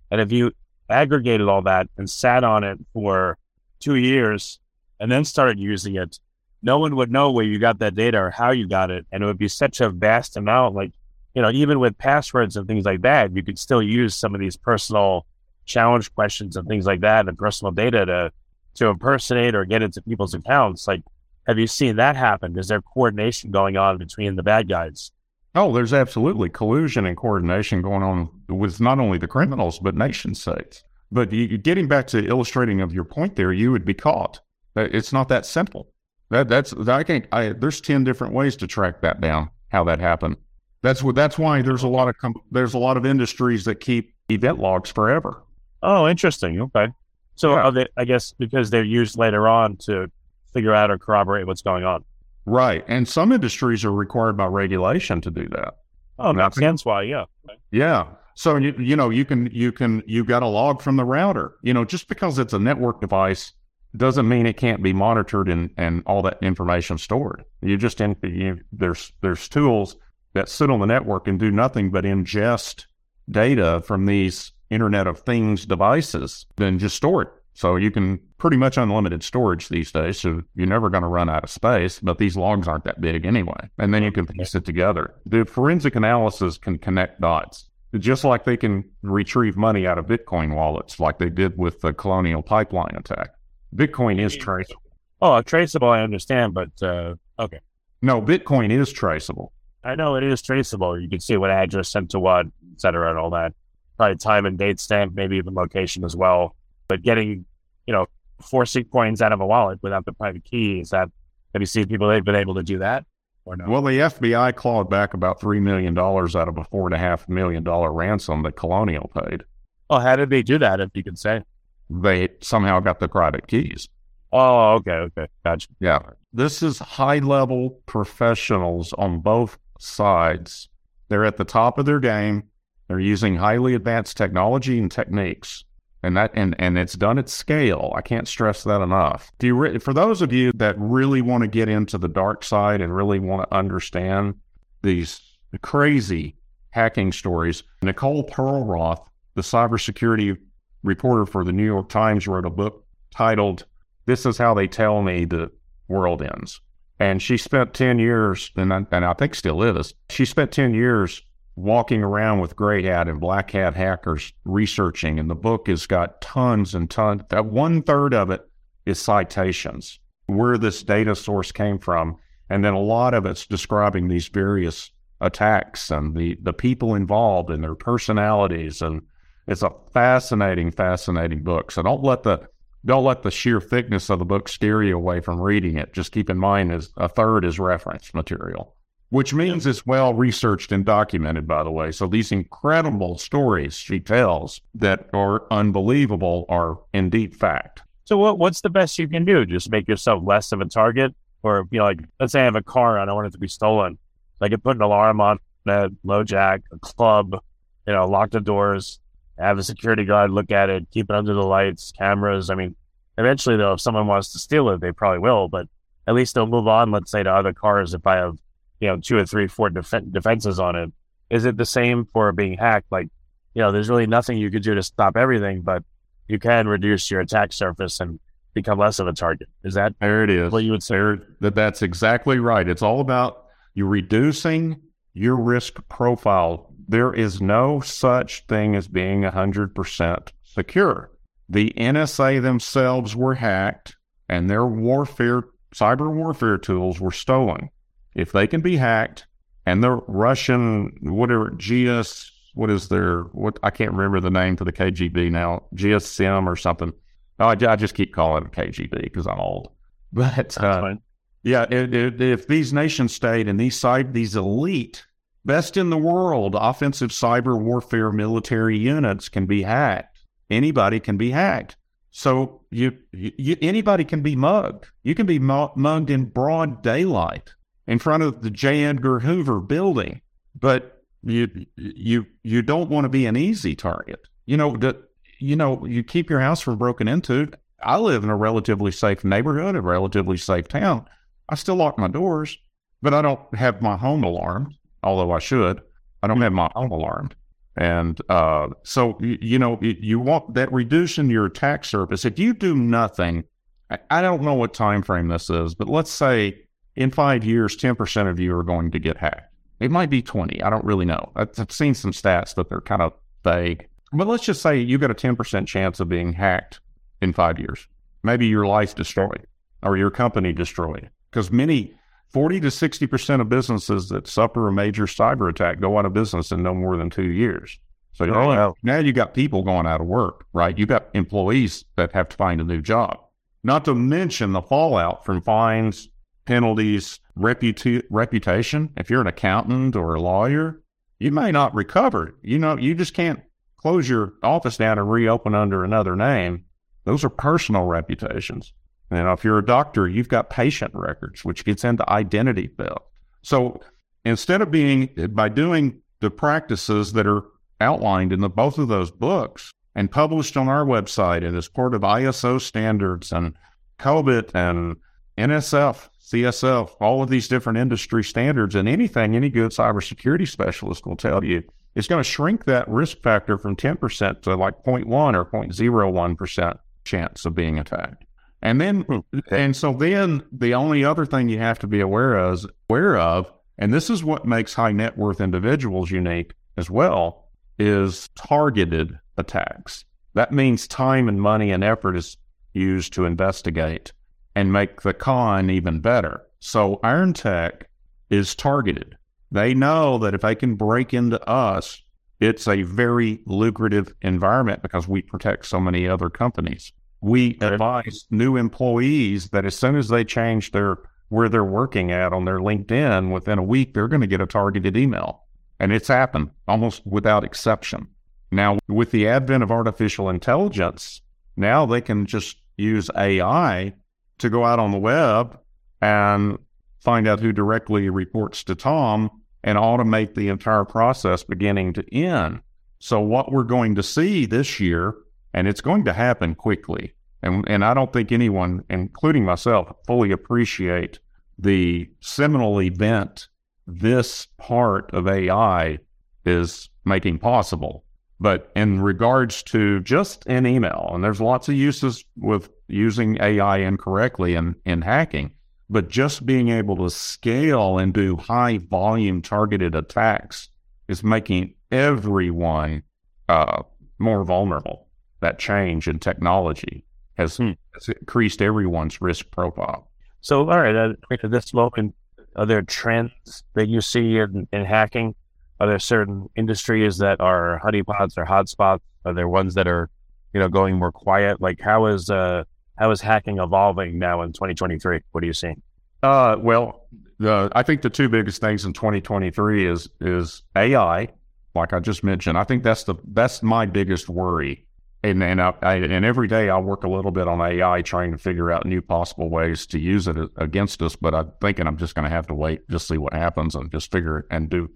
[0.10, 0.52] And if you
[0.90, 3.38] aggregated all that and sat on it for
[3.84, 4.60] two years
[5.00, 6.20] and then started using it,
[6.62, 9.06] no one would know where you got that data or how you got it.
[9.12, 10.76] And it would be such a vast amount.
[10.76, 10.94] Like,
[11.36, 14.40] you know, even with passwords and things like that, you could still use some of
[14.40, 15.26] these personal
[15.66, 18.32] challenge questions and things like that and personal data to
[18.76, 20.88] to impersonate or get into people's accounts.
[20.88, 21.04] Like,
[21.46, 22.58] have you seen that happen?
[22.58, 25.12] Is there coordination going on between the bad guys?
[25.54, 30.34] Oh, there's absolutely collusion and coordination going on with not only the criminals but nation
[30.34, 30.84] states.
[31.14, 34.40] But you, getting back to illustrating of your point there, you would be caught.
[34.76, 35.94] Uh, it's not that simple.
[36.32, 37.28] That that's I can't.
[37.32, 39.50] I, there's ten different ways to track that down.
[39.70, 40.38] How that happened.
[40.82, 41.16] That's what.
[41.16, 44.60] That's why there's a lot of com- there's a lot of industries that keep event
[44.60, 45.44] logs forever.
[45.84, 46.60] Oh, interesting.
[46.60, 46.88] Okay.
[47.36, 47.70] So yeah.
[47.70, 50.12] they, I guess because they're used later on to
[50.54, 52.04] figure out or corroborate what's going on.
[52.46, 52.84] Right.
[52.88, 55.76] And some industries are required by regulation to do that.
[56.20, 57.26] Oh, makes sense why, yeah.
[57.72, 58.08] Yeah.
[58.36, 61.56] So you you know, you can you can you got a log from the router.
[61.62, 63.52] You know, just because it's a network device
[63.96, 67.46] doesn't mean it can't be monitored and, and all that information stored.
[67.62, 69.96] You just in, you, there's there's tools
[70.34, 72.86] that sit on the network and do nothing but ingest
[73.30, 77.30] data from these Internet of Things devices, then just store it.
[77.54, 80.20] So you can pretty much unlimited storage these days.
[80.20, 83.26] So you're never going to run out of space, but these logs aren't that big
[83.26, 83.70] anyway.
[83.78, 85.14] And then you can piece it together.
[85.28, 90.56] The forensic analysis can connect dots, just like they can retrieve money out of Bitcoin
[90.56, 93.32] wallets, like they did with the Colonial Pipeline attack.
[93.76, 94.82] Bitcoin is traceable.
[95.22, 97.60] Oh, traceable, I understand, but uh, okay.
[98.02, 99.54] No, Bitcoin is traceable.
[99.84, 101.00] I know it is traceable.
[101.00, 103.54] You can see what address sent to what, et cetera, and all that.
[103.98, 106.56] Probably time and date stamp, maybe even location as well.
[106.88, 107.46] But getting,
[107.86, 108.08] you know,
[108.42, 111.10] four SIG coins out of a wallet without the private key, is that,
[111.54, 113.06] have you seen people that have been able to do that?
[113.46, 118.56] Well, the FBI clawed back about $3 million out of a $4.5 million ransom that
[118.56, 119.44] Colonial paid.
[119.90, 121.44] Oh, how did they do that, if you can say?
[121.90, 123.90] They somehow got the private keys.
[124.32, 125.28] Oh, okay, okay.
[125.46, 125.68] Gotcha.
[125.80, 126.00] Yeah.
[126.32, 130.70] This is high level professionals on both sides.
[131.10, 132.44] They're at the top of their game.
[132.88, 135.66] They're using highly advanced technology and techniques.
[136.04, 137.94] And that and, and it's done at scale.
[137.96, 139.32] I can't stress that enough.
[139.40, 142.44] Do you re- for those of you that really want to get into the dark
[142.44, 144.36] side and really want to understand
[144.82, 145.22] these
[145.62, 146.36] crazy
[146.72, 150.38] hacking stories, Nicole Perlroth, the cybersecurity
[150.84, 153.66] reporter for the New York Times, wrote a book titled
[154.06, 155.52] "This Is How They Tell Me the
[155.88, 156.60] World Ends."
[157.00, 160.74] And she spent 10 years, and I, and I think still is, she spent 10
[160.74, 161.22] years
[161.56, 165.20] walking around with gray hat and black hat hackers researching.
[165.20, 167.24] And the book has got tons and tons.
[167.30, 168.42] That one third of it
[168.86, 172.18] is citations, where this data source came from.
[172.50, 177.50] And then a lot of it's describing these various attacks and the, the people involved
[177.50, 178.82] and their personalities.
[178.82, 179.04] And
[179.48, 181.72] it's a fascinating, fascinating book.
[181.72, 182.48] So don't let the
[182.86, 185.94] don't let the sheer thickness of the book steer you away from reading it.
[185.94, 188.76] Just keep in mind is a third is reference material
[189.14, 191.92] which means it's well researched and documented, by the way.
[191.92, 197.84] So these incredible stories she tells that are unbelievable are indeed fact.
[198.06, 199.46] So what what's the best you can do?
[199.46, 201.14] Just make yourself less of a target?
[201.44, 203.38] Or, you know, like let's say I have a car and I want it to
[203.38, 204.00] be stolen.
[204.42, 207.38] I can put an alarm on it, LoJack, a club,
[207.86, 209.00] you know, lock the doors,
[209.38, 212.50] have a security guard look at it, keep it under the lights, cameras.
[212.50, 212.76] I mean,
[213.20, 215.68] eventually though, if someone wants to steal it, they probably will, but
[216.08, 218.40] at least they'll move on, let's say, to other cars if I have
[218.84, 220.92] you know, two or three, four def- defenses on it.
[221.30, 222.92] Is it the same for being hacked?
[222.92, 223.08] Like,
[223.54, 225.84] you know, there's really nothing you could do to stop everything, but
[226.28, 228.20] you can reduce your attack surface and
[228.54, 229.48] become less of a target.
[229.64, 230.26] Is that there?
[230.26, 230.98] It is what you would say.
[231.40, 232.68] that that's exactly right.
[232.68, 234.82] It's all about you reducing
[235.14, 236.70] your risk profile.
[236.86, 241.10] There is no such thing as being hundred percent secure.
[241.48, 243.96] The NSA themselves were hacked,
[244.28, 245.44] and their warfare,
[245.74, 247.70] cyber warfare tools were stolen
[248.16, 249.26] if they can be hacked
[249.66, 254.66] and the Russian, whatever, GS, what is their, what, I can't remember the name for
[254.66, 256.94] the KGB now, GSM or something.
[257.40, 259.70] Oh, I, I just keep calling it KGB because I'm old.
[260.16, 260.94] But uh,
[261.42, 265.04] yeah, it, it, if these nation state and these side, these elite,
[265.44, 271.32] best in the world offensive cyber warfare military units can be hacked, anybody can be
[271.32, 271.78] hacked.
[272.12, 274.86] So you, you anybody can be mugged.
[275.02, 277.56] You can be mugged in broad daylight
[277.88, 278.86] in front of the J.
[278.86, 280.22] Edgar Hoover building,
[280.60, 284.22] but you you you don't want to be an easy target.
[284.46, 285.02] You know, the,
[285.40, 287.52] you know, you keep your house from broken into.
[287.82, 291.06] I live in a relatively safe neighborhood, a relatively safe town.
[291.50, 292.58] I still lock my doors,
[293.02, 295.82] but I don't have my home alarmed, although I should.
[296.22, 297.36] I don't have my home alarmed.
[297.76, 302.24] And uh, so, you, you know, you, you want that reducing your tax surface.
[302.24, 303.44] If you do nothing,
[303.90, 306.63] I, I don't know what time frame this is, but let's say
[306.96, 309.54] in five years, 10% of you are going to get hacked.
[309.80, 310.62] It might be 20.
[310.62, 311.32] I don't really know.
[311.36, 313.88] I've, seen some stats, but they're kind of vague.
[314.14, 316.80] But let's just say you got a 10% chance of being hacked
[317.22, 317.88] in five years.
[318.24, 319.46] Maybe your life destroyed
[319.82, 321.10] or your company destroyed.
[321.30, 321.94] Because many,
[322.30, 326.52] 40 to 60% of businesses that suffer a major cyber attack go out of business
[326.52, 327.80] in no more than two years.
[328.14, 328.76] So Oh, wow.
[328.84, 330.78] now you got people going out of work, right?
[330.78, 333.18] You got employees that have to find a new job.
[333.64, 336.10] Not to mention the fallout from fines,
[336.46, 338.90] penalties, reputa- reputation.
[338.98, 340.82] If you're an accountant or a lawyer,
[341.20, 342.36] you may not recover.
[342.42, 343.42] You know, you just can't
[343.78, 346.66] close your office down and reopen under another name.
[347.06, 348.74] Those are personal reputations.
[349.12, 353.00] And if you're a doctor, you've got patient records, which gets into identity theft.
[353.42, 353.80] So
[354.26, 357.44] instead of being by doing the practices that are
[357.82, 361.94] outlined in the both of those books and published on our website and as part
[361.94, 363.54] of ISO standards and
[364.00, 364.96] COBIT and
[365.38, 371.16] NSF, CSF, all of these different industry standards and anything any good cybersecurity specialist will
[371.16, 375.46] tell you is going to shrink that risk factor from 10% to like 0.1 or
[375.46, 378.26] 0.01% chance of being attacked.
[378.64, 379.20] And then, hmm,
[379.52, 383.52] and so then the only other thing you have to be aware of, aware of,
[383.78, 390.06] and this is what makes high net worth individuals unique as well, is targeted attacks.
[390.34, 392.38] That means time and money and effort is
[392.74, 394.14] used to investigate
[394.56, 396.42] and make the con even better.
[396.60, 397.90] So Iron Tech
[398.30, 399.18] is targeted.
[399.52, 402.02] They know that if they can break into us,
[402.40, 406.92] it's a very lucrative environment because we protect so many other companies.
[407.22, 410.98] We advise new employees that as soon as they change their
[411.30, 414.46] where they're working at on their LinkedIn, within a week they're going to get a
[414.46, 415.44] targeted email.
[415.80, 418.08] And it's happened almost without exception.
[418.52, 421.22] Now, with the advent of artificial intelligence,
[421.56, 423.94] now they can just use AI
[424.40, 425.60] to go out on the web
[426.02, 426.58] and
[427.00, 429.30] find out who directly reports to Tom
[429.64, 432.62] and automate the entire process beginning to end.
[433.00, 435.16] So, what we're going to see this year,
[435.54, 440.32] and it's going to happen quickly, and, and I don't think anyone, including myself, fully
[440.32, 441.20] appreciate
[441.60, 443.48] the seminal event
[443.86, 446.00] this part of AI
[446.46, 448.06] is making possible.
[448.40, 453.78] But in regards to just an email, and there's lots of uses with using AI
[453.78, 455.52] incorrectly in, in hacking,
[455.90, 460.70] but just being able to scale and do high volume targeted attacks
[461.08, 463.04] is making everyone
[463.50, 463.84] uh,
[464.20, 465.08] more vulnerable.
[465.42, 467.04] That change in technology
[467.38, 467.72] has, Hmm.
[467.94, 470.10] has increased everyone's risk profile.
[470.42, 471.12] So, all right, at,
[471.44, 472.16] at this moment,
[472.56, 475.36] are there trends that you see in, in hacking?
[475.80, 479.00] Are there certain industries that are honeypots or hotspots?
[479.26, 480.10] Are there ones that are,
[480.54, 481.60] you know, going more quiet?
[481.60, 482.64] Like, how is uh,
[482.98, 485.22] how is hacking evolving now in 2023?
[485.32, 485.82] What are you seeing?
[486.22, 487.08] Uh, well,
[487.40, 491.28] the, I think the two biggest things in 2023 is is AI,
[491.76, 492.58] like I just mentioned.
[492.58, 494.86] I think that's the that's my biggest worry.
[495.24, 498.32] And and I, I, and every day I work a little bit on AI, trying
[498.32, 501.16] to figure out new possible ways to use it against us.
[501.16, 503.92] But I'm thinking I'm just going to have to wait, just see what happens, and
[503.92, 504.90] just figure and do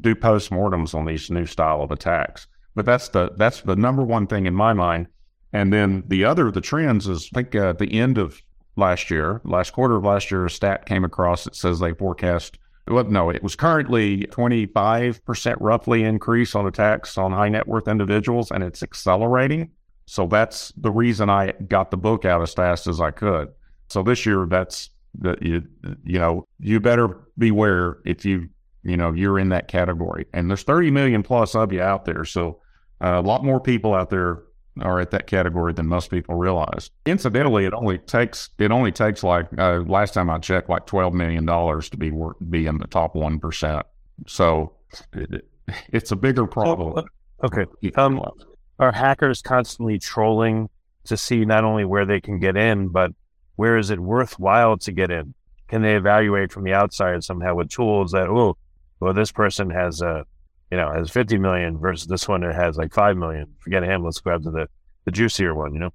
[0.00, 2.46] do postmortems on these new style of attacks.
[2.74, 5.06] But that's the that's the number one thing in my mind.
[5.54, 8.42] And then the other, of the trends is I think uh, at the end of
[8.74, 12.58] last year, last quarter of last year, a stat came across that says they forecast.
[12.88, 18.50] Well, no, it was currently 25% roughly increase on attacks on high net worth individuals,
[18.50, 19.70] and it's accelerating.
[20.06, 23.48] So that's the reason I got the book out as fast as I could.
[23.88, 24.90] So this year, that's
[25.20, 25.62] that you
[26.04, 28.48] you know you better beware if you
[28.82, 30.26] you know you're in that category.
[30.34, 32.60] And there's 30 million plus of you out there, so
[33.00, 34.42] uh, a lot more people out there
[34.80, 36.90] are at that category than most people realize.
[37.06, 41.14] Incidentally, it only takes it only takes like uh, last time I checked, like twelve
[41.14, 43.86] million dollars to be wor- be in the top one percent.
[44.26, 44.72] So
[45.12, 45.48] it,
[45.88, 47.04] it's a bigger problem.
[47.42, 47.66] Okay.
[47.96, 48.20] Um,
[48.78, 50.68] are hackers constantly trolling
[51.04, 53.10] to see not only where they can get in, but
[53.56, 55.34] where is it worthwhile to get in?
[55.68, 58.56] Can they evaluate from the outside somehow with tools that, oh,
[59.00, 60.24] well, this person has a,
[60.70, 63.46] you know, has 50 million versus this one that has like 5 million.
[63.58, 64.04] Forget him.
[64.04, 64.68] Let's grab to the,
[65.04, 65.90] the juicier one, you know?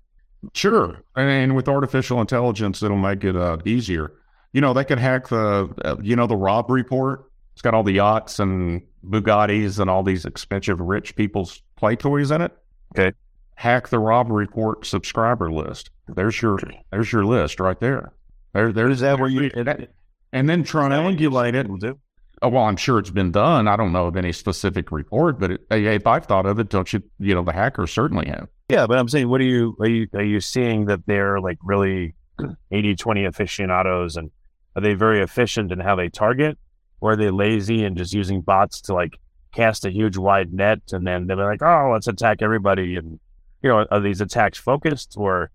[0.53, 4.13] Sure, and with artificial intelligence, it'll make it uh, easier.
[4.53, 7.29] you know, they could hack the, uh, you know, the Robb report.
[7.53, 12.31] It's got all the yachts and Bugattis and all these expensive rich people's play toys
[12.31, 12.51] in it.
[12.97, 13.15] Okay.
[13.55, 15.89] Hack the Robb report subscriber list.
[16.07, 16.57] There's your
[16.91, 18.13] there's your list right there.
[18.53, 19.51] There there's that where you?
[20.33, 21.97] and then triangulate it.
[22.41, 23.67] Oh, well, I'm sure it's been done.
[23.67, 26.91] I don't know of any specific report, but it, if I've thought of it, don't
[26.93, 27.03] you?
[27.19, 28.47] You know, the hackers certainly have.
[28.69, 31.57] Yeah, but I'm saying, what are you are you are you seeing that they're like
[31.63, 32.15] really
[32.71, 34.31] 80-20 aficionados, and
[34.75, 36.57] are they very efficient in how they target,
[37.01, 39.19] or are they lazy and just using bots to like
[39.53, 43.19] cast a huge wide net, and then they're like, oh, let's attack everybody, and
[43.61, 45.51] you know, are these attacks focused, or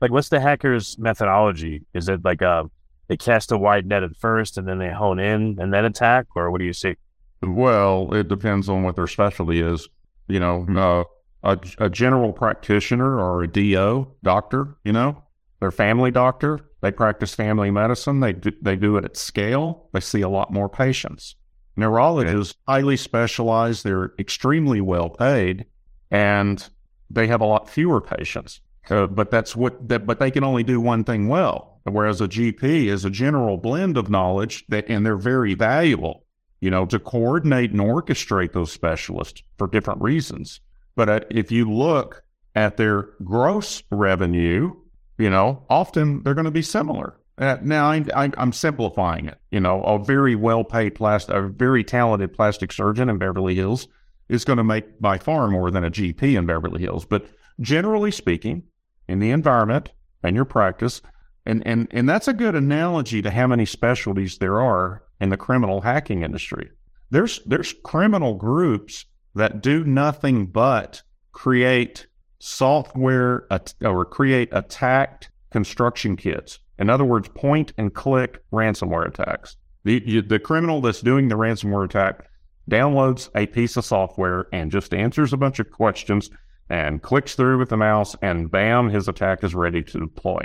[0.00, 1.82] like what's the hackers' methodology?
[1.94, 2.70] Is it like a
[3.12, 6.24] they cast a wide net at first, and then they hone in and then attack,
[6.34, 6.96] or what do you see?
[7.42, 9.86] Well, it depends on what their specialty is.
[10.28, 11.04] You know, uh,
[11.44, 15.22] a, a general practitioner or a DO doctor, you know,
[15.60, 18.20] their family doctor, they practice family medicine.
[18.20, 19.90] They do, they do it at scale.
[19.92, 21.36] They see a lot more patients.
[21.76, 23.84] Neurologists, highly specialized.
[23.84, 25.66] They're extremely well paid,
[26.10, 26.66] and
[27.10, 28.62] they have a lot fewer patients.
[28.90, 30.06] Uh, but that's what that.
[30.06, 31.80] But they can only do one thing well.
[31.84, 36.24] Whereas a GP is a general blend of knowledge that, and they're very valuable.
[36.60, 40.60] You know, to coordinate and orchestrate those specialists for different reasons.
[40.94, 42.22] But uh, if you look
[42.54, 44.74] at their gross revenue,
[45.18, 47.18] you know, often they're going to be similar.
[47.38, 49.38] Uh, now, I, I'm simplifying it.
[49.50, 53.88] You know, a very well paid plastic, a very talented plastic surgeon in Beverly Hills
[54.28, 57.04] is going to make by far more than a GP in Beverly Hills.
[57.04, 57.26] But
[57.60, 58.62] generally speaking,
[59.08, 59.90] in the environment
[60.22, 61.02] and your practice,
[61.44, 65.36] and, and, and that's a good analogy to how many specialties there are in the
[65.36, 66.70] criminal hacking industry.
[67.10, 72.06] There's, there's criminal groups that do nothing but create
[72.38, 76.58] software at, or create attacked construction kits.
[76.78, 79.56] In other words, point and click ransomware attacks.
[79.84, 82.28] The, you, the criminal that's doing the ransomware attack
[82.70, 86.30] downloads a piece of software and just answers a bunch of questions
[86.72, 90.40] and clicks through with the mouse, and bam, his attack is ready to deploy.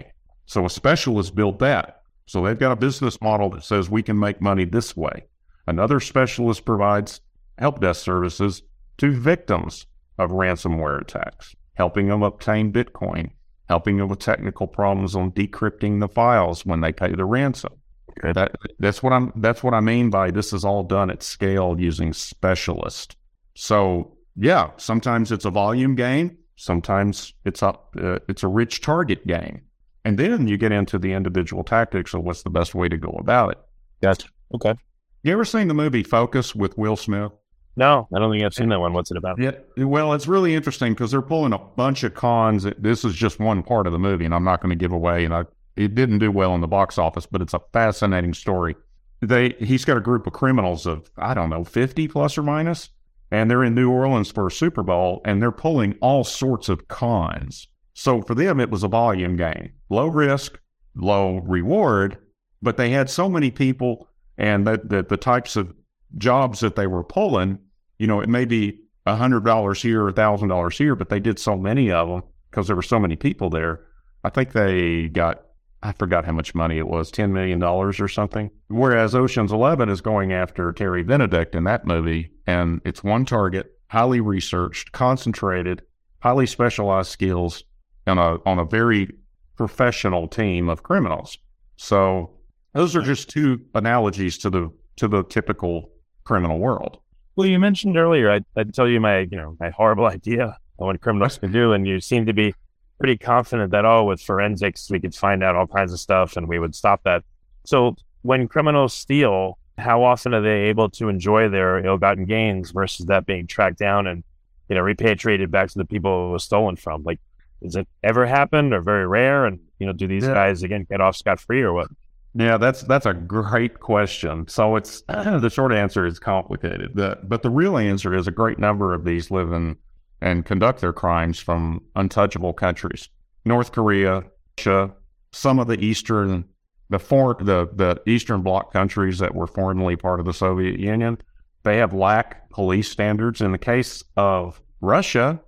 [0.45, 2.01] So a specialist built that.
[2.25, 5.23] So they've got a business model that says we can make money this way.
[5.67, 7.21] Another specialist provides
[7.57, 8.61] help desk services
[8.97, 9.85] to victims
[10.17, 13.29] of ransomware attacks, helping them obtain Bitcoin,
[13.69, 17.71] helping them with technical problems on decrypting the files when they pay the ransom.
[18.19, 18.33] Okay.
[18.33, 19.31] That, that's what I'm.
[19.37, 23.15] That's what I mean by this is all done at scale using specialist.
[23.53, 29.25] So yeah, sometimes it's a volume game, sometimes it's a uh, it's a rich target
[29.25, 29.61] game,
[30.05, 33.15] and then you get into the individual tactics of what's the best way to go
[33.19, 33.57] about it.
[34.01, 34.27] Gotcha.
[34.53, 34.75] Okay.
[35.23, 37.31] You ever seen the movie Focus with Will Smith?
[37.75, 38.93] No, I don't think I've seen that one.
[38.93, 39.39] What's it about?
[39.39, 39.51] Yeah.
[39.77, 42.65] Well, it's really interesting because they're pulling a bunch of cons.
[42.77, 45.25] This is just one part of the movie, and I'm not going to give away.
[45.25, 48.75] And I, it didn't do well in the box office, but it's a fascinating story.
[49.21, 52.89] They he's got a group of criminals of I don't know, 50 plus or minus,
[53.31, 56.87] and they're in New Orleans for a Super Bowl, and they're pulling all sorts of
[56.87, 57.67] cons.
[57.93, 60.59] So for them, it was a volume game, low risk,
[60.95, 62.17] low reward,
[62.61, 64.07] but they had so many people,
[64.37, 65.73] and that the, the types of
[66.17, 67.59] jobs that they were pulling
[67.97, 71.19] you know, it may be a hundred dollars here, a thousand dollars here, but they
[71.19, 73.81] did so many of them because there were so many people there.
[74.23, 75.43] I think they got,
[75.81, 78.51] I forgot how much money it was, $10 million or something.
[78.67, 83.77] Whereas Ocean's 11 is going after Terry Benedict in that movie, and it's one target,
[83.89, 85.81] highly researched, concentrated,
[86.19, 87.63] highly specialized skills
[88.07, 89.09] on a, on a very
[89.55, 91.37] professional team of criminals.
[91.75, 92.31] So
[92.73, 95.91] those are just two analogies to the, to the typical
[96.23, 96.99] criminal world.
[97.35, 100.87] Well, you mentioned earlier, I, I'd tell you my, you know, my horrible idea on
[100.87, 102.53] what criminals can do, and you seem to be
[102.99, 106.47] pretty confident that oh, with forensics we could find out all kinds of stuff and
[106.47, 107.23] we would stop that.
[107.65, 113.05] So when criminals steal, how often are they able to enjoy their ill-gotten gains versus
[113.07, 114.23] that being tracked down and
[114.69, 117.03] you know repatriated back to the people it was stolen from?
[117.03, 117.19] Like,
[117.61, 119.45] does it ever happen or very rare?
[119.45, 120.33] And you know, do these Yeah.
[120.33, 121.87] guys again get off scot free or what?
[122.33, 124.47] Yeah, that's that's a great question.
[124.47, 126.91] So it's the short answer is complicated.
[126.93, 129.75] The, but the real answer is a great number of these live in
[130.21, 133.09] and conduct their crimes from untouchable countries.
[133.45, 134.23] North Korea,
[134.57, 134.91] Russia,
[135.31, 136.43] some of the eastern
[136.89, 141.17] the for, the the eastern bloc countries that were formerly part of the Soviet Union,
[141.63, 143.41] they have lack police standards.
[143.41, 145.41] In the case of Russia,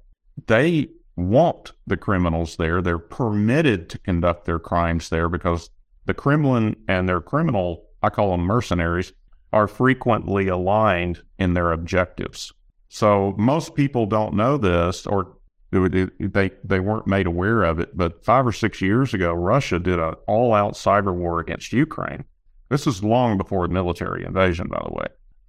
[0.48, 2.82] they want the criminals there.
[2.82, 5.70] They're permitted to conduct their crimes there because
[6.06, 9.14] the Kremlin and their criminal, I call them mercenaries,
[9.52, 12.54] are frequently aligned in their objectives.
[12.90, 15.38] So most people don't know this, or
[15.72, 17.96] they they weren't made aware of it.
[17.96, 22.24] But five or six years ago, Russia did an all-out cyber war against Ukraine.
[22.70, 25.06] This was long before the military invasion, by the way.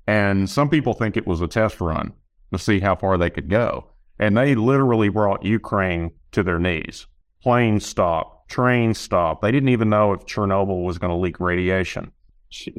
[0.07, 2.12] And some people think it was a test run
[2.53, 3.87] to see how far they could go.
[4.18, 7.07] And they literally brought Ukraine to their knees.
[7.43, 9.41] Planes stopped, trains stopped.
[9.41, 12.12] They didn't even know if Chernobyl was going to leak radiation.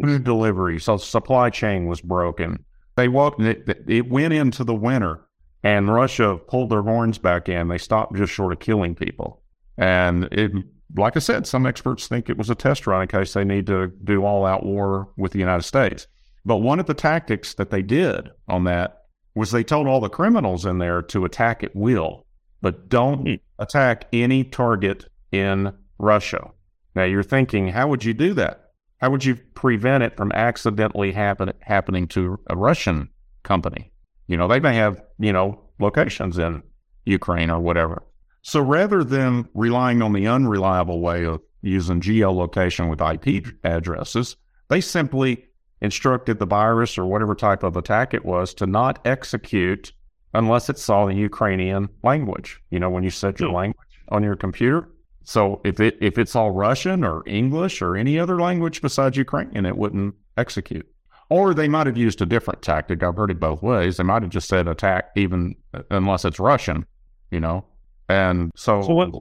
[0.04, 2.66] Food delivery, so supply chain was broken.
[2.98, 3.42] They walked.
[3.42, 5.22] It, it went into the winter
[5.64, 7.68] and Russia pulled their horns back in.
[7.68, 9.42] They stopped just short of killing people.
[9.78, 10.52] And it,
[10.96, 13.68] like I said, some experts think it was a test run in case they need
[13.68, 16.08] to do all out war with the United States.
[16.46, 19.04] But one of the tactics that they did on that
[19.36, 22.26] was they told all the criminals in there to attack at will,
[22.62, 23.34] but don't hmm.
[23.60, 26.52] attack any target in Russia.
[26.96, 28.72] Now you're thinking, how would you do that?
[28.98, 33.10] How would you prevent it from accidentally happen, happening to a Russian
[33.44, 33.92] company?
[34.28, 36.64] You know, they may have, you know, locations in
[37.06, 38.04] Ukraine or whatever.
[38.42, 44.36] So rather than relying on the unreliable way of using geolocation with IP addresses,
[44.70, 45.46] they simply
[45.82, 49.92] instructed the virus or whatever type of attack it was to not execute
[50.34, 52.62] unless it saw the Ukrainian language.
[52.70, 54.90] You know, when you set your language on your computer.
[55.24, 59.66] So if it if it's all Russian or English or any other language besides Ukrainian,
[59.66, 60.88] it wouldn't execute.
[61.32, 63.02] Or they might have used a different tactic.
[63.02, 63.96] I've heard it both ways.
[63.96, 66.86] They might have just said attack even uh, unless it's Russian,
[67.32, 67.64] you know.
[68.10, 69.12] And so, so, what,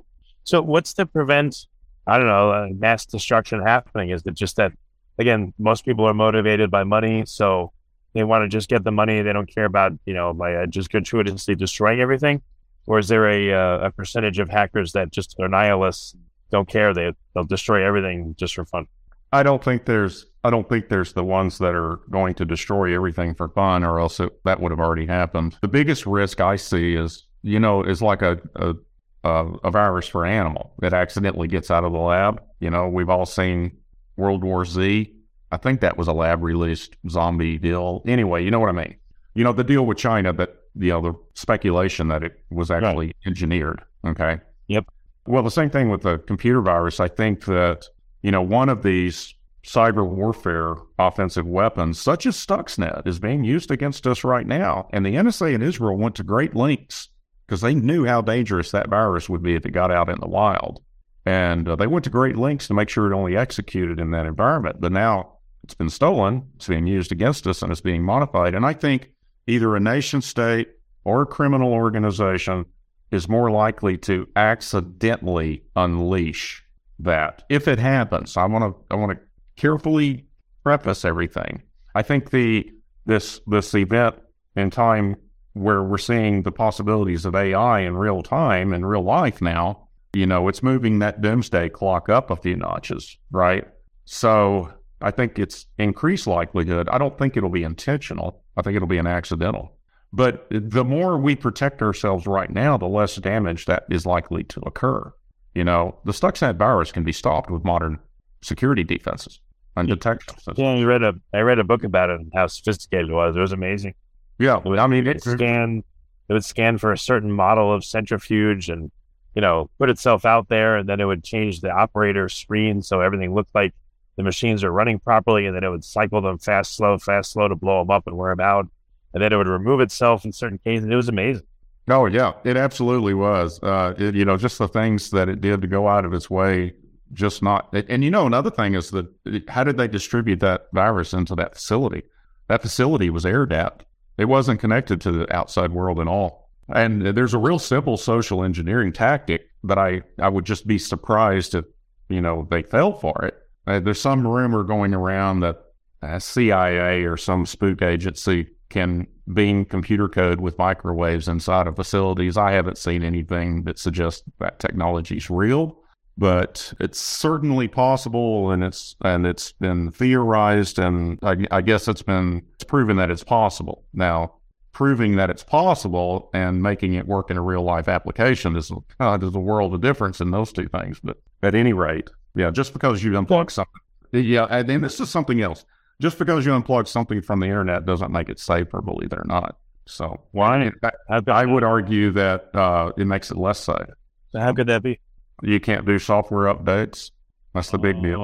[0.43, 1.67] so what's to prevent?
[2.09, 4.11] I don't know uh, mass destruction happening.
[4.11, 4.73] Is it just that
[5.21, 7.71] again, most people are motivated by money, so
[8.13, 9.23] they want to just get the money.
[9.23, 12.43] They don't care about you know by uh, just gratuitously destroying everything.
[12.87, 16.17] Or is there a uh, a percentage of hackers that just are nihilists,
[16.51, 16.93] don't care?
[16.93, 18.89] They they'll destroy everything just for fun.
[19.33, 22.95] I don't think there's I don't think there's the ones that are going to destroy
[22.95, 25.57] everything for fun, or else it, that would have already happened.
[25.61, 28.75] The biggest risk I see is you know is like a, a
[29.23, 32.43] a virus for an animal that accidentally gets out of the lab.
[32.59, 33.77] You know, we've all seen
[34.17, 35.13] World War Z.
[35.53, 38.03] I think that was a lab released zombie deal.
[38.07, 38.97] Anyway, you know what I mean.
[39.35, 43.07] You know the deal with China but you know the speculation that it was actually
[43.07, 43.17] right.
[43.27, 43.83] engineered.
[44.07, 44.39] Okay.
[44.69, 44.87] Yep.
[45.27, 47.01] Well, the same thing with the computer virus.
[47.01, 47.87] I think that
[48.23, 53.71] you know, one of these cyber warfare offensive weapons, such as Stuxnet, is being used
[53.71, 54.89] against us right now.
[54.93, 57.09] And the NSA in Israel went to great lengths
[57.47, 60.29] because they knew how dangerous that virus would be if it got out in the
[60.29, 60.83] wild.
[61.27, 64.27] And uh, they went to great lengths to make sure it only executed in that
[64.27, 64.81] environment.
[64.81, 68.55] But now it's been stolen, it's being used against us, and it's being modified.
[68.55, 69.11] And I think
[69.47, 70.69] either a nation state
[71.05, 72.65] or a criminal organization
[73.11, 76.65] is more likely to accidentally unleash
[77.05, 78.37] that if it happens.
[78.37, 79.25] I want to I want to
[79.57, 80.27] carefully
[80.63, 81.63] preface everything.
[81.95, 82.71] I think the
[83.07, 84.17] this this event
[84.57, 85.17] in time
[85.55, 90.27] where we're seeing the possibilities of AI in real time in real life now, you
[90.27, 93.67] know, it's moving that doomsday clock up a few notches, right?
[94.05, 96.89] So I think it's increased likelihood.
[96.91, 98.43] I don't think it'll be intentional.
[98.57, 99.77] I think it'll be an accidental.
[100.13, 104.61] But the more we protect ourselves right now, the less damage that is likely to
[104.67, 105.13] occur.
[105.55, 107.99] You know, the Stuxnet virus can be stopped with modern
[108.43, 109.41] security defenses
[109.77, 110.35] and detection.
[110.55, 113.37] Yeah, you read a I read a book about it and how sophisticated it was.
[113.37, 113.95] It was amazing.
[114.39, 115.83] Yeah, it would, I mean, it scan
[116.29, 118.91] it would scan for a certain model of centrifuge and
[119.35, 123.01] you know put itself out there, and then it would change the operator screen so
[123.01, 123.75] everything looked like
[124.17, 127.49] the machines are running properly, and then it would cycle them fast, slow, fast, slow
[127.49, 128.67] to blow them up and wear them out,
[129.13, 130.89] and then it would remove itself in certain cases.
[130.89, 131.47] It was amazing.
[131.91, 133.61] Oh yeah, it absolutely was.
[133.63, 136.31] Uh, it, you know, just the things that it did to go out of its
[136.31, 136.75] way,
[137.13, 137.73] just not.
[137.73, 139.07] And you know, another thing is that
[139.49, 142.03] how did they distribute that virus into that facility?
[142.49, 143.85] That facility was air gapped.
[144.19, 146.51] It wasn't connected to the outside world at all.
[146.73, 151.55] And there's a real simple social engineering tactic that I I would just be surprised
[151.55, 151.65] if
[152.09, 153.35] you know they fell for it.
[153.67, 155.57] Uh, there's some rumor going around that
[156.03, 162.37] uh, CIA or some spook agency can beam computer code with microwaves inside of facilities.
[162.37, 165.77] I haven't seen anything that suggests that technology is real,
[166.17, 172.03] but it's certainly possible, and it's and it's been theorized, and I, I guess it's
[172.03, 173.85] been it's proven that it's possible.
[173.93, 174.35] Now,
[174.73, 179.17] proving that it's possible and making it work in a real life application is uh,
[179.17, 181.01] there's a world of difference in those two things.
[181.03, 183.81] But at any rate, yeah, just because you unplug something,
[184.13, 185.65] yeah, and then this is something else
[186.01, 189.27] just because you unplug something from the internet doesn't make it safer, believe it or
[189.27, 189.59] not.
[189.87, 190.71] So why?
[191.09, 193.89] I, I would argue that uh, it makes it less safe.
[194.33, 195.01] So how could that be?
[195.43, 197.11] You can't do software updates.
[197.55, 198.21] That's the big oh, deal.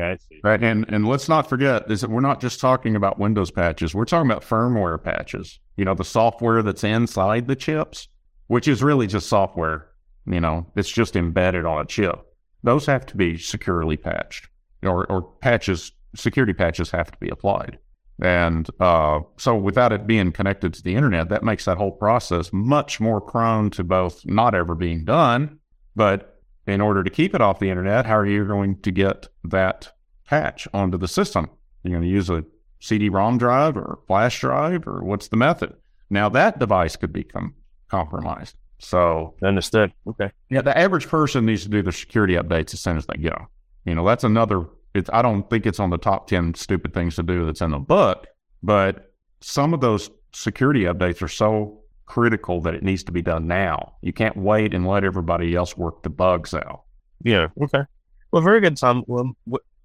[0.00, 0.18] okay.
[0.42, 3.94] Right, and and let's not forget is that we're not just talking about Windows patches.
[3.94, 5.60] We're talking about firmware patches.
[5.76, 8.08] You know, the software that's inside the chips.
[8.48, 9.88] which is really just software.
[10.26, 12.20] You know, it's just embedded on a chip.
[12.62, 14.48] Those have to be securely patched,
[14.82, 17.78] or, or patches, security patches have to be applied.
[18.20, 22.50] And uh, so, without it being connected to the internet, that makes that whole process
[22.52, 25.58] much more prone to both not ever being done,
[25.94, 29.28] but in order to keep it off the internet, how are you going to get
[29.44, 29.92] that
[30.24, 31.48] patch onto the system?
[31.82, 32.44] You're going to use a
[32.80, 35.74] CD-ROM drive or flash drive, or what's the method?
[36.08, 37.54] Now that device could become
[37.88, 38.56] compromised.
[38.78, 39.92] So understood.
[40.06, 40.30] Okay.
[40.50, 43.48] Yeah, the average person needs to do their security updates as soon as they go.
[43.84, 44.66] You know, that's another.
[44.96, 47.70] It's I don't think it's on the top ten stupid things to do that's in
[47.70, 48.26] the book,
[48.62, 53.46] but some of those security updates are so critical that it needs to be done
[53.46, 53.94] now.
[54.00, 56.82] You can't wait and let everybody else work the bugs out.
[57.22, 57.48] Yeah.
[57.62, 57.82] Okay.
[58.30, 59.04] Well, very good, Tom.
[59.06, 59.36] Well,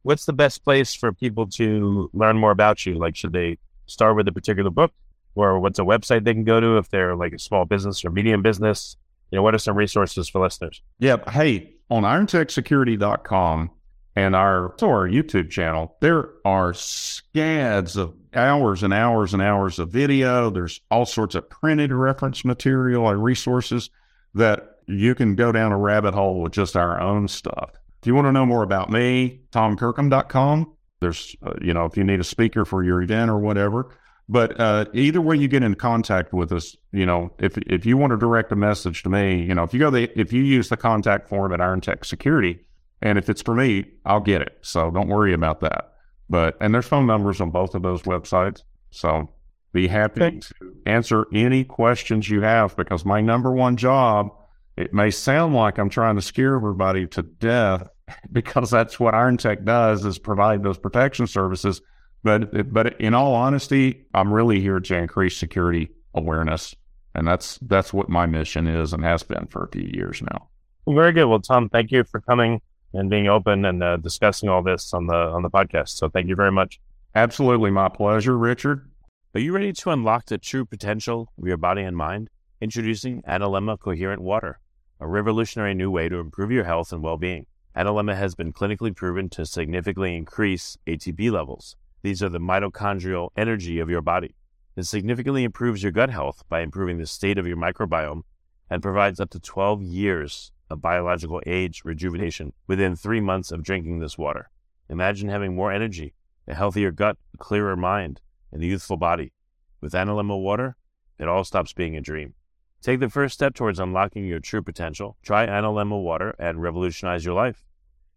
[0.03, 2.95] what's the best place for people to learn more about you?
[2.95, 3.57] Like, should they
[3.87, 4.91] start with a particular book,
[5.35, 8.09] or what's a website they can go to if they're like a small business or
[8.09, 8.97] medium business?
[9.31, 10.81] You know, what are some resources for listeners?
[10.99, 11.29] Yep.
[11.29, 13.71] Hey, on IronTechSecurity.com
[14.15, 19.79] and our so our YouTube channel, there are scads of hours and hours and hours
[19.79, 20.49] of video.
[20.49, 23.89] There's all sorts of printed reference material and resources
[24.33, 27.71] that you can go down a rabbit hole with just our own stuff.
[28.01, 30.73] If you want to know more about me, tomkirkham.com.
[30.99, 33.95] There's, uh, you know, if you need a speaker for your event or whatever.
[34.29, 37.97] But uh, either way you get in contact with us, you know, if if you
[37.97, 40.41] want to direct a message to me, you know, if you go the if you
[40.41, 42.59] use the contact form at Iron Tech Security,
[43.01, 44.57] and if it's for me, I'll get it.
[44.61, 45.93] So don't worry about that.
[46.29, 48.61] But and there's phone numbers on both of those websites.
[48.91, 49.29] So
[49.73, 50.39] be happy okay.
[50.39, 54.29] to answer any questions you have because my number one job,
[54.77, 57.87] it may sound like I'm trying to scare everybody to death
[58.31, 61.81] because that's what Iron Tech does is provide those protection services.
[62.23, 66.75] But but in all honesty, I'm really here to increase security awareness,
[67.15, 70.47] and that's that's what my mission is and has been for a few years now.
[70.87, 71.25] Very good.
[71.25, 72.61] Well, Tom, thank you for coming
[72.93, 75.89] and being open and uh, discussing all this on the on the podcast.
[75.89, 76.79] So thank you very much.
[77.15, 78.89] Absolutely, my pleasure, Richard.
[79.33, 82.29] Are you ready to unlock the true potential of your body and mind?
[82.59, 84.59] Introducing Analemma Coherent Water,
[84.99, 87.45] a revolutionary new way to improve your health and well-being.
[87.75, 91.77] Analemma has been clinically proven to significantly increase ATP levels.
[92.01, 94.35] These are the mitochondrial energy of your body.
[94.75, 98.23] It significantly improves your gut health by improving the state of your microbiome
[98.69, 103.99] and provides up to 12 years of biological age rejuvenation within three months of drinking
[103.99, 104.49] this water.
[104.89, 106.15] Imagine having more energy,
[106.47, 109.31] a healthier gut, a clearer mind, and a youthful body.
[109.79, 110.75] With Analemma water,
[111.17, 112.33] it all stops being a dream.
[112.81, 115.17] Take the first step towards unlocking your true potential.
[115.21, 117.65] Try Analemma water and revolutionize your life.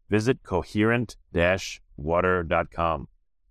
[0.08, 3.08] Visit coherent-water.com.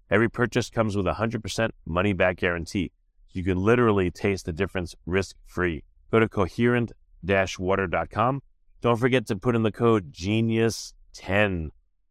[0.10, 2.91] Every purchase comes with a 100% money back guarantee.
[3.32, 5.84] You can literally taste the difference risk free.
[6.12, 8.41] Go to coherent-water.com
[8.84, 11.70] don't forget to put in the code GENIUS10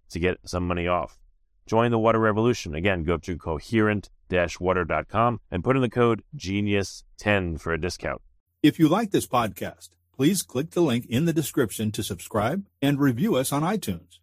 [0.08, 1.18] to get some money off.
[1.66, 2.74] Join the water revolution.
[2.74, 8.22] Again, go to coherent-water.com and put in the code GENIUS10 for a discount.
[8.62, 12.98] If you like this podcast, please click the link in the description to subscribe and
[12.98, 14.20] review us on iTunes.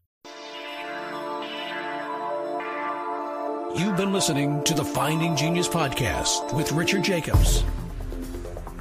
[3.78, 7.64] You've been listening to the Finding Genius podcast with Richard Jacobs.